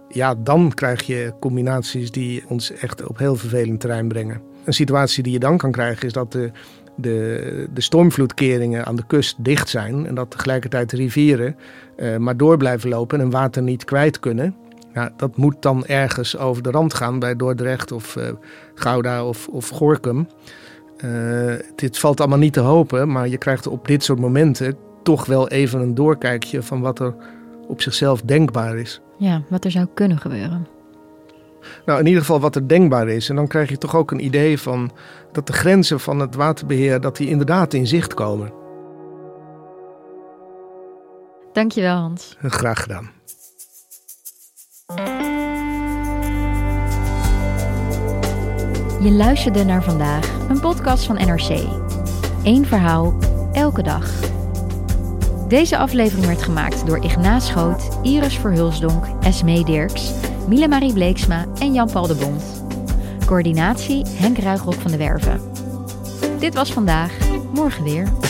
Ja, 0.09 0.35
dan 0.35 0.75
krijg 0.75 1.03
je 1.03 1.33
combinaties 1.41 2.11
die 2.11 2.45
ons 2.49 2.71
echt 2.71 3.07
op 3.07 3.19
heel 3.19 3.37
vervelend 3.37 3.81
terrein 3.81 4.09
brengen. 4.09 4.43
Een 4.65 4.73
situatie 4.73 5.23
die 5.23 5.33
je 5.33 5.39
dan 5.39 5.57
kan 5.57 5.71
krijgen 5.71 6.07
is 6.07 6.13
dat 6.13 6.33
de 6.33 6.51
de, 6.97 7.69
de 7.75 7.81
stormvloedkeringen 7.81 8.85
aan 8.85 8.97
de 8.97 9.07
kust 9.07 9.45
dicht 9.45 9.69
zijn 9.69 10.07
en 10.07 10.15
dat 10.15 10.31
tegelijkertijd 10.31 10.91
de 10.91 10.97
rivieren 10.97 11.57
uh, 11.97 12.17
maar 12.17 12.37
door 12.37 12.57
blijven 12.57 12.89
lopen 12.89 13.21
en 13.21 13.31
water 13.31 13.63
niet 13.63 13.85
kwijt 13.85 14.21
kunnen. 14.21 14.57
Ja, 14.95 15.11
dat 15.17 15.37
moet 15.37 15.63
dan 15.63 15.87
ergens 15.87 16.39
over 16.39 16.63
de 16.63 16.71
rand 16.71 16.95
gaan 16.95 17.19
bij 17.19 17.37
Dordrecht 17.37 17.93
of 17.93 18.17
uh, 18.17 18.25
Gouda 18.75 19.25
of, 19.25 19.49
of 19.49 19.69
Gorkum. 19.69 20.29
Uh, 21.05 21.55
dit 21.75 21.99
valt 21.99 22.21
allemaal 22.21 22.39
niet 22.39 22.53
te 22.53 22.61
hopen, 22.61 23.13
maar 23.13 23.29
je 23.29 23.39
krijgt 23.39 23.67
op 23.67 23.87
dit 23.87 24.05
soort 24.05 24.19
momenten 24.19 24.77
toch 25.03 25.27
wel 25.27 25.49
even 25.49 25.81
een 25.81 25.95
doorkijkje 25.95 26.63
van 26.63 26.81
wat 26.81 26.99
er 26.99 27.15
op 27.69 27.83
zichzelf 27.83 28.23
denkbaar 28.23 28.77
is. 28.77 29.01
Ja, 29.19 29.43
wat 29.49 29.65
er 29.65 29.71
zou 29.71 29.87
kunnen 29.95 30.19
gebeuren. 30.19 30.76
Nou, 31.87 32.01
in 32.01 32.07
ieder 32.07 32.21
geval 32.21 32.41
wat 32.41 32.55
er 32.55 32.69
denkbaar 32.69 33.09
is. 33.09 33.29
En 33.29 33.37
dan 33.37 33.47
krijg 33.47 33.69
je 33.69 33.79
toch 33.79 33.97
ook 33.97 34.11
een 34.11 34.25
idee 34.25 34.59
van 34.59 34.91
dat 35.33 35.47
de 35.47 35.53
grenzen 35.53 36.01
van 36.01 36.19
het 36.19 36.35
waterbeheer 36.35 37.01
dat 37.01 37.17
die 37.17 37.29
inderdaad 37.29 37.75
in 37.75 37.87
zicht 37.87 38.15
komen. 38.15 38.53
Dankjewel 41.53 41.97
Hans. 41.97 42.37
Graag 42.43 42.83
gedaan. 42.83 43.11
Je 49.01 49.13
luisterde 49.13 49.65
naar 49.65 49.83
vandaag, 49.83 50.49
een 50.49 50.61
podcast 50.61 51.05
van 51.05 51.15
NRC. 51.15 51.67
Eén 52.45 52.67
verhaal, 52.67 53.19
elke 53.53 53.83
dag. 53.83 54.11
Deze 55.49 55.77
aflevering 55.77 56.27
werd 56.27 56.43
gemaakt 56.43 56.87
door 56.87 57.05
Ignaas 57.05 57.47
Schoot, 57.47 57.99
Iris 58.03 58.39
Verhulsdonk, 58.39 59.05
Esme 59.21 59.65
Dirks 59.65 60.13
Miele 60.49 60.69
Marie 60.69 60.93
Bleeksma 60.93 61.45
en 61.59 61.73
Jan-Paul 61.73 62.07
de 62.07 62.15
Bond. 62.15 62.43
Coördinatie 63.25 64.07
Henk 64.07 64.39
Ruigrok 64.39 64.75
van 64.75 64.91
de 64.91 64.97
Werven. 64.97 65.41
Dit 66.39 66.55
was 66.55 66.73
vandaag, 66.73 67.13
morgen 67.55 67.85
weer. 67.85 68.26